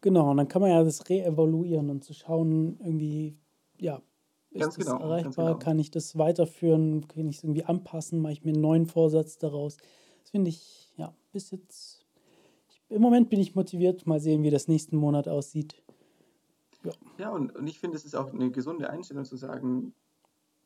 [0.00, 3.38] Genau, und dann kann man ja das reevaluieren und zu schauen, irgendwie,
[3.78, 4.02] ja,
[4.54, 5.46] ist ganz das genau, erreichbar?
[5.46, 5.58] Genau.
[5.58, 7.08] Kann ich das weiterführen?
[7.08, 8.20] Kann ich es irgendwie anpassen?
[8.20, 9.78] Mache ich mir einen neuen Vorsatz daraus?
[10.22, 12.06] Das finde ich, ja, bis jetzt.
[12.68, 14.06] Ich, Im Moment bin ich motiviert.
[14.06, 15.82] Mal sehen, wie das nächsten Monat aussieht.
[16.84, 19.92] Ja, ja und, und ich finde, es ist auch eine gesunde Einstellung zu sagen,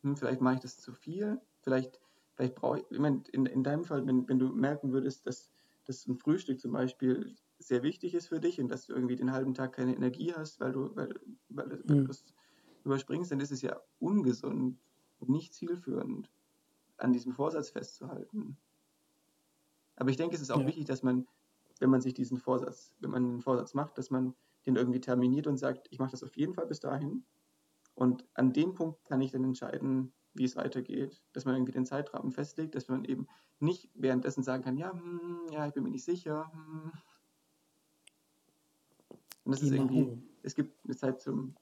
[0.02, 1.40] hm, vielleicht mache ich das zu viel.
[1.62, 2.00] Vielleicht,
[2.34, 5.50] vielleicht brauche ich, ich meine, in, in deinem Fall, wenn, wenn du merken würdest, dass,
[5.84, 9.32] dass ein Frühstück zum Beispiel sehr wichtig ist für dich und dass du irgendwie den
[9.32, 11.08] halben Tag keine Energie hast, weil du, weil,
[11.48, 11.86] weil, weil mhm.
[11.86, 12.24] du das
[12.84, 14.78] überspringst, dann ist es ja ungesund
[15.18, 16.30] und nicht zielführend,
[16.96, 18.56] an diesem Vorsatz festzuhalten.
[19.96, 20.66] Aber ich denke, es ist auch ja.
[20.66, 21.26] wichtig, dass man,
[21.80, 24.34] wenn man sich diesen Vorsatz, wenn man einen Vorsatz macht, dass man
[24.66, 27.24] den irgendwie terminiert und sagt, ich mache das auf jeden Fall bis dahin.
[27.98, 31.20] Und an dem Punkt kann ich dann entscheiden, wie es weitergeht.
[31.32, 33.26] Dass man irgendwie den Zeitrahmen festlegt, dass man eben
[33.58, 36.92] nicht währenddessen sagen kann, ja, hm, ja, ich bin mir nicht sicher, hm,
[39.48, 39.72] und das genau.
[39.72, 41.56] ist irgendwie, es gibt eine Zeit zum,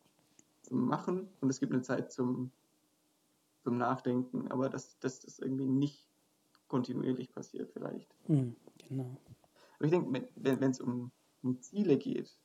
[0.62, 2.50] zum Machen und es gibt eine Zeit zum,
[3.62, 6.08] zum Nachdenken, aber dass das, das irgendwie nicht
[6.66, 8.12] kontinuierlich passiert vielleicht.
[8.28, 8.56] Mhm,
[8.88, 9.16] genau.
[9.76, 11.12] Aber ich denke, wenn es um,
[11.44, 12.36] um Ziele geht,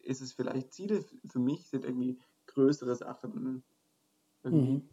[0.00, 2.18] ist es vielleicht, Ziele für mich sind irgendwie
[2.58, 3.62] größere Sachen.
[4.42, 4.88] Mhm.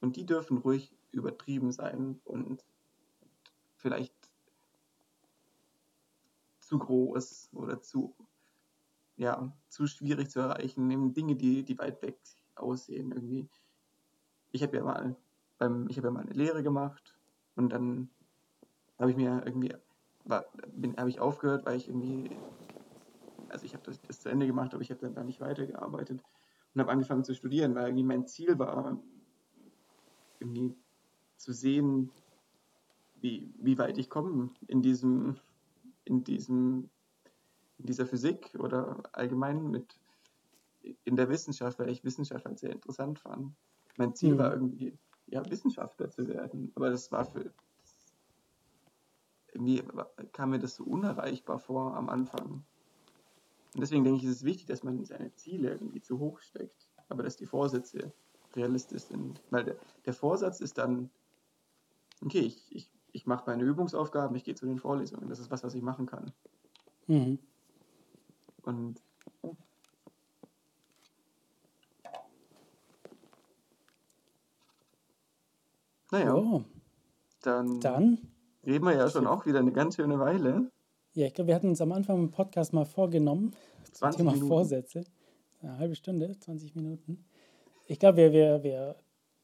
[0.00, 2.64] Und die dürfen ruhig übertrieben sein und
[3.74, 4.14] vielleicht
[6.60, 8.14] zu groß oder zu
[9.16, 12.18] ja, zu schwierig zu erreichen, nehmen Dinge, die, die weit weg
[12.54, 13.50] aussehen irgendwie.
[14.52, 15.14] Ich habe ja mal
[15.58, 17.18] beim, ich habe ja mal eine Lehre gemacht
[17.54, 18.08] und dann
[18.98, 19.74] habe ich mir irgendwie,
[20.30, 22.30] habe ich aufgehört, weil ich irgendwie,
[23.48, 26.22] also ich habe das, das, zu Ende gemacht, aber ich habe dann da nicht weitergearbeitet
[26.74, 29.00] und habe angefangen zu studieren, weil irgendwie mein Ziel war,
[30.38, 30.74] irgendwie
[31.36, 32.10] zu sehen,
[33.20, 35.36] wie, wie weit ich komme in diesem,
[36.04, 36.90] in diesem
[37.80, 39.98] in dieser Physik oder allgemein mit
[41.04, 43.54] in der Wissenschaft, weil ich Wissenschaft halt sehr interessant fand.
[43.96, 44.38] Mein Ziel mhm.
[44.38, 44.96] war irgendwie,
[45.26, 47.52] ja, Wissenschaftler zu werden, aber das war für
[49.52, 49.82] irgendwie
[50.32, 52.64] kam mir das so unerreichbar vor am Anfang.
[53.74, 56.88] Und deswegen denke ich, ist es wichtig, dass man seine Ziele irgendwie zu hoch steckt,
[57.08, 58.12] aber dass die Vorsätze
[58.56, 59.40] realistisch sind.
[59.50, 61.10] Weil der, der Vorsatz ist dann,
[62.24, 65.62] okay, ich, ich, ich mache meine Übungsaufgaben, ich gehe zu den Vorlesungen, das ist was,
[65.62, 66.32] was ich machen kann.
[67.06, 67.38] Mhm.
[68.62, 69.02] Und
[76.10, 76.34] naja.
[76.34, 76.64] Oh.
[77.42, 78.18] Dann, Dann,
[78.66, 80.70] reden wir ja schon auch wieder eine ganz schöne Weile.
[81.14, 83.52] Ja, ich glaube, wir hatten uns am Anfang im Podcast mal vorgenommen,
[83.84, 84.48] zum 20 Thema Minuten.
[84.48, 85.04] Vorsätze.
[85.62, 87.24] Eine halbe Stunde, 20 Minuten.
[87.86, 88.96] Ich glaube, wir, wir, wir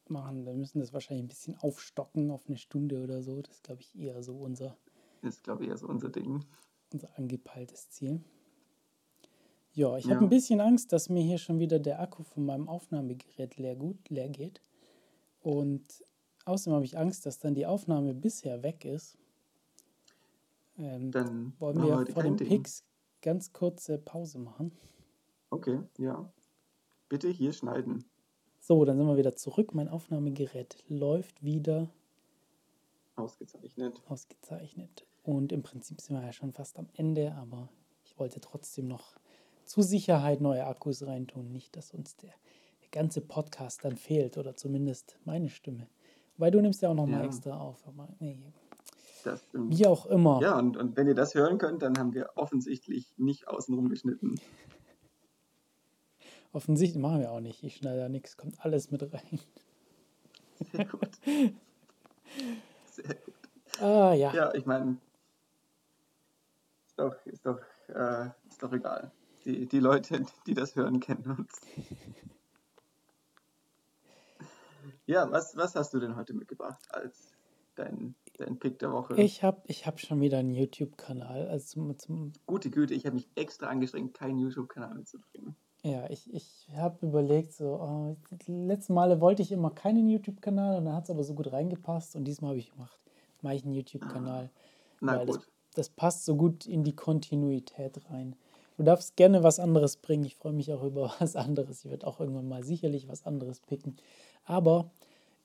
[0.09, 3.43] machen, wir müssen das wahrscheinlich ein bisschen aufstocken auf eine Stunde oder so.
[3.43, 4.77] Das ist, glaube ich, eher so unser,
[5.23, 6.45] Ist, glaube ich, eher so unser Ding.
[6.93, 8.21] unser angepeiltes Ziel.
[9.73, 10.15] Ja, ich Ja.
[10.15, 13.77] habe ein bisschen Angst, dass mir hier schon wieder der Akku von meinem Aufnahmegerät leer,
[13.77, 14.63] gut, leer geht.
[15.41, 16.03] Und
[16.47, 19.19] außerdem habe ich Angst, dass dann die Aufnahme bisher weg ist.
[20.79, 22.37] Ähm, Dann wollen wir wir vor den.
[22.37, 22.85] Picks
[23.23, 24.73] ganz kurze Pause machen.
[25.51, 26.31] Okay, ja.
[27.09, 28.05] Bitte hier schneiden.
[28.61, 29.75] So, dann sind wir wieder zurück.
[29.75, 31.89] Mein Aufnahmegerät läuft wieder
[33.15, 34.03] Ausgezeichnet.
[34.09, 35.07] ausgezeichnet.
[35.23, 37.69] Und im Prinzip sind wir ja schon fast am Ende, aber
[38.05, 39.17] ich wollte trotzdem noch
[39.65, 41.51] zur Sicherheit neue Akkus reintun.
[41.51, 42.33] Nicht, dass uns der,
[42.83, 45.89] der ganze Podcast dann fehlt oder zumindest meine Stimme.
[46.37, 47.27] Weil du nimmst ja auch nochmal Ja.
[47.27, 47.87] extra auf.
[47.89, 48.39] Aber nee,
[49.27, 49.77] Das stimmt.
[49.77, 50.41] wie auch immer.
[50.41, 54.37] Ja, und, und wenn ihr das hören könnt, dann haben wir offensichtlich nicht außenrum geschnitten.
[56.53, 57.65] Offensichtlich machen wir auch nicht.
[57.65, 59.41] Ich schneide da nichts, kommt alles mit rein.
[60.73, 61.11] Sehr gut.
[62.87, 63.35] Sehr gut.
[63.81, 64.33] Ah ja.
[64.33, 64.97] Ja, ich meine,
[66.87, 69.11] ist doch, ist doch, äh, ist doch egal.
[69.45, 71.61] Die, die Leute, die das hören, kennen uns.
[75.07, 77.33] Ja, was, was hast du denn heute mitgebracht als
[77.77, 79.15] dein, dein Pick der Woche?
[79.21, 81.49] Ich habe ich hab schon wieder einen YouTube-Kanal.
[81.49, 85.57] Also zum, zum, Gute Güte, ich habe mich extra angestrengt, keinen YouTube-Kanal mitzubringen.
[85.83, 90.79] ja, ich, ich habe überlegt, so, oh, die letzten Male wollte ich immer keinen YouTube-Kanal
[90.79, 92.99] und dann hat es aber so gut reingepasst und diesmal habe ich gemacht,
[93.43, 94.51] mache ich einen YouTube-Kanal.
[95.01, 95.49] Na weil das, gut.
[95.75, 98.37] das passt so gut in die Kontinuität rein.
[98.77, 100.25] Du darfst gerne was anderes bringen.
[100.25, 101.85] Ich freue mich auch über was anderes.
[101.85, 103.97] Ich werde auch irgendwann mal sicherlich was anderes picken.
[104.45, 104.91] Aber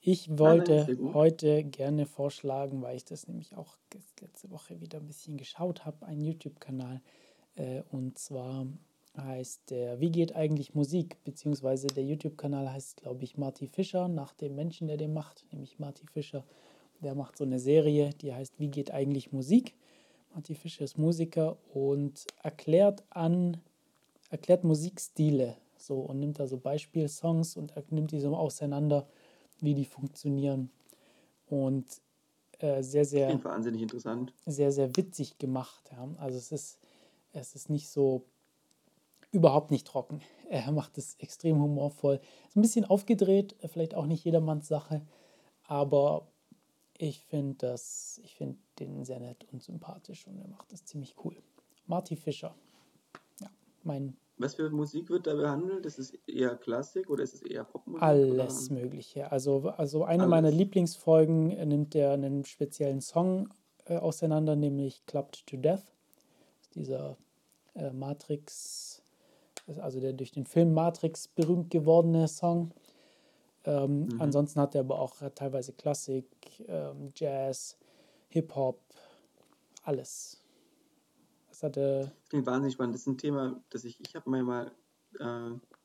[0.02, 3.78] ich wollte heute gerne vorschlagen, weil ich das nämlich auch
[4.20, 7.02] letzte Woche wieder ein bisschen geschaut habe, einen YouTube-Kanal.
[7.56, 8.66] Äh, und zwar
[9.16, 11.24] heißt der Wie geht eigentlich Musik?
[11.24, 15.80] Beziehungsweise der YouTube-Kanal heißt, glaube ich, Marty Fischer, nach dem Menschen, der den macht, nämlich
[15.80, 16.46] Marty Fischer.
[17.02, 19.76] Der macht so eine Serie, die heißt Wie geht eigentlich Musik?
[20.34, 23.58] Marty Fischer ist Musiker und erklärt an,
[24.30, 29.08] erklärt Musikstile so und nimmt da so Beispielsongs und er nimmt die so auseinander,
[29.62, 30.70] wie die funktionieren.
[31.48, 31.86] Und
[32.60, 34.34] äh, sehr, sehr wahnsinnig interessant.
[34.46, 35.90] sehr, sehr witzig gemacht.
[35.92, 36.08] Ja.
[36.18, 36.80] Also es ist,
[37.34, 38.26] es ist nicht so
[39.32, 40.22] überhaupt nicht trocken.
[40.52, 42.20] Er macht es extrem humorvoll.
[42.50, 45.02] Ist ein bisschen aufgedreht, vielleicht auch nicht jedermanns Sache,
[45.64, 46.28] aber
[46.98, 51.16] ich finde das, ich finde den sehr nett und sympathisch und er macht das ziemlich
[51.24, 51.38] cool.
[51.88, 52.54] Marty Fischer.
[53.40, 53.50] Ja,
[53.84, 55.86] mein Was für Musik wird da behandelt?
[55.86, 58.02] Ist es eher Klassik oder ist es eher Popmusik?
[58.02, 58.82] Alles Oder?
[58.82, 59.32] Mögliche.
[59.32, 60.58] Also, also eine meiner Alles.
[60.58, 63.50] Lieblingsfolgen äh, nimmt er einen speziellen Song
[63.86, 65.84] äh, auseinander, nämlich Clubbed to Death.
[66.76, 67.18] Dieser
[67.76, 69.02] äh, Matrix,
[69.80, 72.72] also der durch den Film Matrix berühmt gewordene Song.
[73.64, 74.22] Ähm, Mhm.
[74.22, 76.26] Ansonsten hat er aber auch teilweise Klassik,
[76.68, 77.78] ähm, Jazz,
[78.30, 78.80] Hip-Hop,
[79.84, 80.41] alles.
[81.62, 82.00] Das hat er.
[82.06, 82.96] Das klingt wahnsinnig spannend.
[82.96, 84.72] Das ist ein Thema, das ich, ich habe mir mal,
[85.20, 85.24] äh,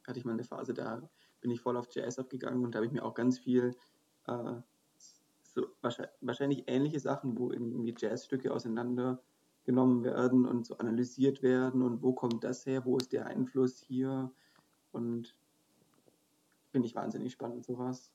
[0.06, 1.02] hatte ich mal eine Phase, da
[1.42, 3.76] bin ich voll auf Jazz abgegangen und da habe ich mir auch ganz viel,
[4.26, 4.54] äh,
[5.42, 12.02] so wahrscheinlich, wahrscheinlich ähnliche Sachen, wo irgendwie Jazzstücke auseinandergenommen werden und so analysiert werden und
[12.02, 14.32] wo kommt das her, wo ist der Einfluss hier
[14.92, 15.34] und
[16.70, 18.10] finde ich wahnsinnig spannend, sowas.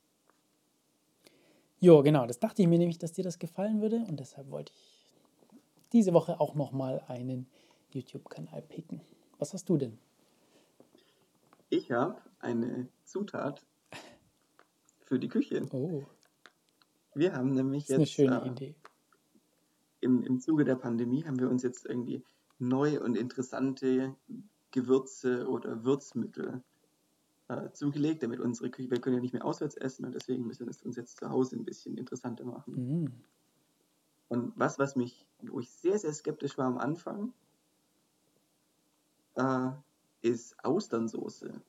[1.79, 4.73] Jo, genau, das dachte ich mir nämlich, dass dir das gefallen würde und deshalb wollte
[4.75, 4.90] ich
[5.93, 7.47] diese Woche auch nochmal einen
[7.91, 9.01] YouTube-Kanal picken.
[9.39, 9.97] Was hast du denn?
[11.69, 13.65] Ich habe eine Zutat
[14.99, 15.67] für die Küche.
[15.71, 16.03] Oh,
[17.15, 18.75] Wir haben nämlich das ist eine jetzt schöne äh, Idee.
[20.01, 22.23] im, im Zuge der Pandemie haben wir uns jetzt irgendwie
[22.59, 24.15] neue und interessante
[24.71, 26.63] Gewürze oder Würzmittel
[27.49, 30.65] äh, zugelegt, damit unsere Küche, wir können ja nicht mehr auswärts essen und deswegen müssen
[30.65, 33.03] wir es uns jetzt zu Hause ein bisschen interessanter machen.
[33.03, 33.23] Mm.
[34.31, 37.33] Und was, was mich, wo ich sehr, sehr skeptisch war am Anfang,
[39.35, 39.71] äh,
[40.21, 41.61] ist Austernsoße.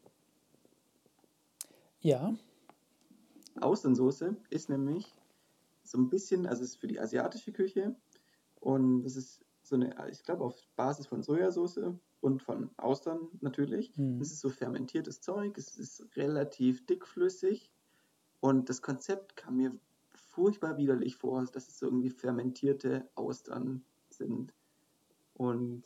[2.02, 2.36] Ja,
[3.60, 5.12] Austernsoße ist nämlich
[5.82, 7.96] so ein bisschen, also es ist für die asiatische Küche
[8.60, 11.80] und es ist so eine, ich glaube auf Basis von Sojasauce
[12.20, 13.98] und von Austern natürlich.
[13.98, 14.20] Mhm.
[14.20, 17.72] Es ist so fermentiertes Zeug, es ist relativ dickflüssig
[18.38, 19.76] und das Konzept kam mir
[20.32, 24.54] furchtbar widerlich vor, dass es so irgendwie fermentierte Austern sind
[25.34, 25.84] und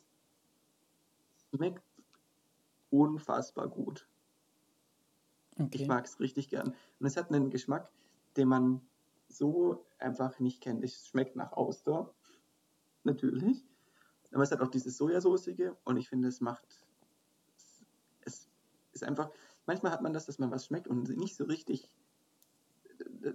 [1.51, 1.83] schmeckt
[2.91, 4.09] unfassbar gut.
[5.57, 5.87] Ich okay.
[5.87, 6.75] mag es richtig gern.
[7.01, 7.91] Und es hat einen Geschmack,
[8.37, 8.81] den man
[9.29, 10.85] so einfach nicht kenne.
[10.85, 12.15] Es schmeckt nach Auster,
[13.03, 13.65] natürlich.
[14.33, 16.87] Aber es hat auch dieses Sojasoßige und ich finde, es macht,
[18.21, 18.49] es
[18.93, 19.31] ist einfach,
[19.67, 21.91] manchmal hat man das, dass man was schmeckt und nicht so richtig,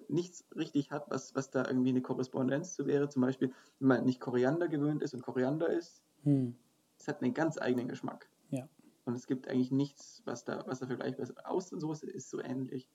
[0.08, 3.10] nichts richtig hat, was, was da irgendwie eine Korrespondenz zu wäre.
[3.10, 6.56] Zum Beispiel, wenn man nicht Koriander gewöhnt ist und Koriander ist, hm.
[7.00, 8.30] es hat einen ganz eigenen Geschmack.
[8.50, 8.68] Ja.
[9.06, 11.46] Und es gibt eigentlich nichts, was da, was da vergleichbar ist.
[11.46, 12.90] Austernsoße ist so ähnlich.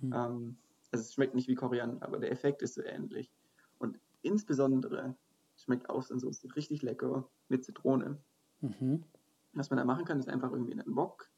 [0.00, 0.12] Hm.
[0.12, 0.56] Ähm,
[0.92, 3.32] also es schmeckt nicht wie Koriander, aber der Effekt ist so ähnlich.
[3.78, 5.16] Und insbesondere
[5.56, 8.18] schmeckt Austernsoße richtig lecker mit Zitrone.
[8.60, 9.04] Mhm.
[9.54, 11.30] Was man da machen kann, ist einfach irgendwie einen Wok,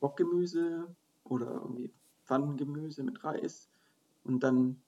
[0.00, 1.92] Wokgemüse oder irgendwie
[2.24, 3.69] Pfannengemüse mit Reis
[4.24, 4.82] und dann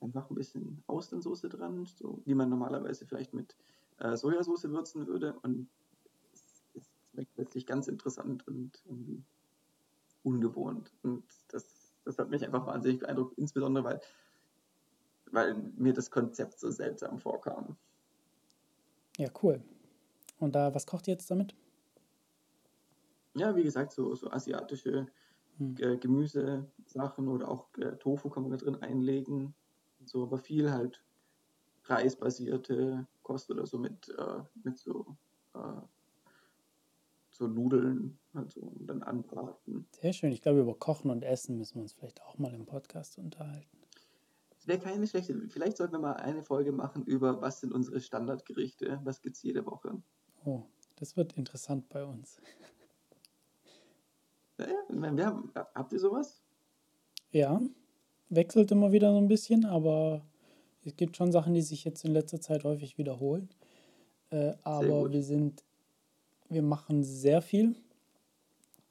[0.00, 3.56] einfach ein bisschen Austernsoße dran, so wie man normalerweise vielleicht mit
[3.98, 5.34] äh, Sojasauce würzen würde.
[5.42, 5.68] Und
[6.32, 9.22] es, schmeckt plötzlich ganz interessant und irgendwie
[10.22, 10.92] ungewohnt.
[11.02, 14.00] Und das das hat mich einfach wahnsinnig beeindruckt, insbesondere weil,
[15.30, 17.76] weil mir das Konzept so seltsam vorkam.
[19.16, 19.62] Ja, cool.
[20.38, 21.54] Und da, was kocht ihr jetzt damit?
[23.34, 25.06] Ja, wie gesagt, so, so asiatische
[25.58, 25.76] hm.
[25.78, 29.54] äh, Gemüsesachen oder auch äh, Tofu kann man da drin einlegen.
[30.04, 31.02] So, aber viel halt
[31.84, 35.16] reisbasierte Kost oder so mit, äh, mit so
[35.54, 35.80] äh,
[37.34, 39.86] so Nudeln also, und dann anbraten.
[40.00, 40.32] Sehr schön.
[40.32, 43.78] Ich glaube, über Kochen und Essen müssen wir uns vielleicht auch mal im Podcast unterhalten.
[44.50, 45.48] Das wäre keine schlechte.
[45.48, 49.42] Vielleicht sollten wir mal eine Folge machen über, was sind unsere Standardgerichte, was gibt es
[49.42, 50.00] jede Woche.
[50.44, 50.62] Oh,
[50.96, 52.40] das wird interessant bei uns.
[54.58, 56.40] Ja, wir haben, habt ihr sowas?
[57.30, 57.60] Ja,
[58.28, 60.22] wechselt immer wieder so ein bisschen, aber
[60.84, 63.48] es gibt schon Sachen, die sich jetzt in letzter Zeit häufig wiederholen.
[64.30, 65.64] Äh, aber wir sind
[66.48, 67.74] wir machen sehr viel.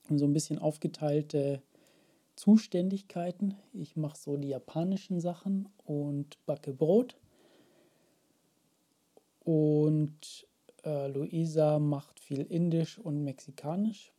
[0.09, 1.61] So ein bisschen aufgeteilte
[2.35, 3.55] Zuständigkeiten.
[3.73, 7.15] Ich mache so die japanischen Sachen und backe Brot.
[9.39, 10.47] Und
[10.83, 14.13] äh, Luisa macht viel Indisch und Mexikanisch.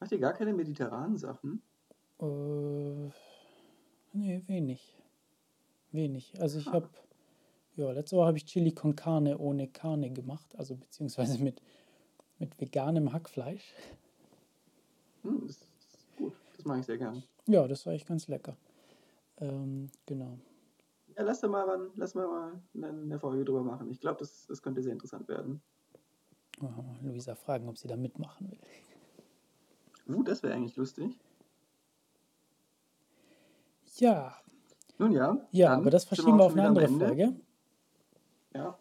[0.00, 1.62] Macht ihr gar keine mediterranen Sachen?
[2.20, 3.10] Äh,
[4.12, 4.96] nee, wenig.
[5.92, 6.32] Wenig.
[6.40, 6.72] Also ich ah.
[6.72, 6.88] habe
[7.76, 11.62] ja, letzte Woche habe ich Chili con Carne ohne Carne gemacht, also beziehungsweise mit,
[12.38, 13.74] mit veganem Hackfleisch.
[15.22, 17.22] Hm, das ist gut, das mache ich sehr gern.
[17.46, 18.56] Ja, das war echt ganz lecker.
[19.38, 20.38] Ähm, genau.
[21.16, 23.90] Ja, lass da mal, lass mal, eine Folge drüber machen.
[23.90, 25.62] Ich glaube, das, das könnte sehr interessant werden.
[27.02, 28.58] Luisa fragen, ob sie da mitmachen will.
[30.06, 31.18] Uh, das wäre eigentlich lustig.
[33.96, 34.36] Ja.
[34.98, 35.36] Nun ja.
[35.50, 37.34] Ja, aber das verschieben wir auf eine andere Folge.
[38.54, 38.78] Ja.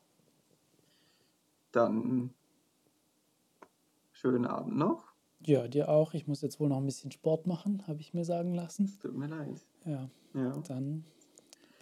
[1.72, 2.34] Dann
[4.12, 5.14] schönen Abend noch.
[5.42, 6.14] Ja, dir auch.
[6.14, 8.98] Ich muss jetzt wohl noch ein bisschen Sport machen, habe ich mir sagen lassen.
[9.02, 9.66] Tut mir leid.
[9.86, 10.10] Ja.
[10.34, 10.58] ja.
[10.68, 11.06] Dann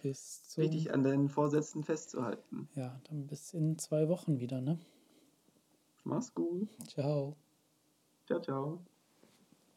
[0.02, 0.64] bis zum.
[0.64, 2.68] Wichtig an deinen Vorsätzen festzuhalten.
[2.74, 4.78] Ja, dann bis in zwei Wochen wieder, ne?
[6.04, 6.68] Mach's gut.
[6.86, 7.36] Ciao.
[8.26, 8.80] Ciao, ciao.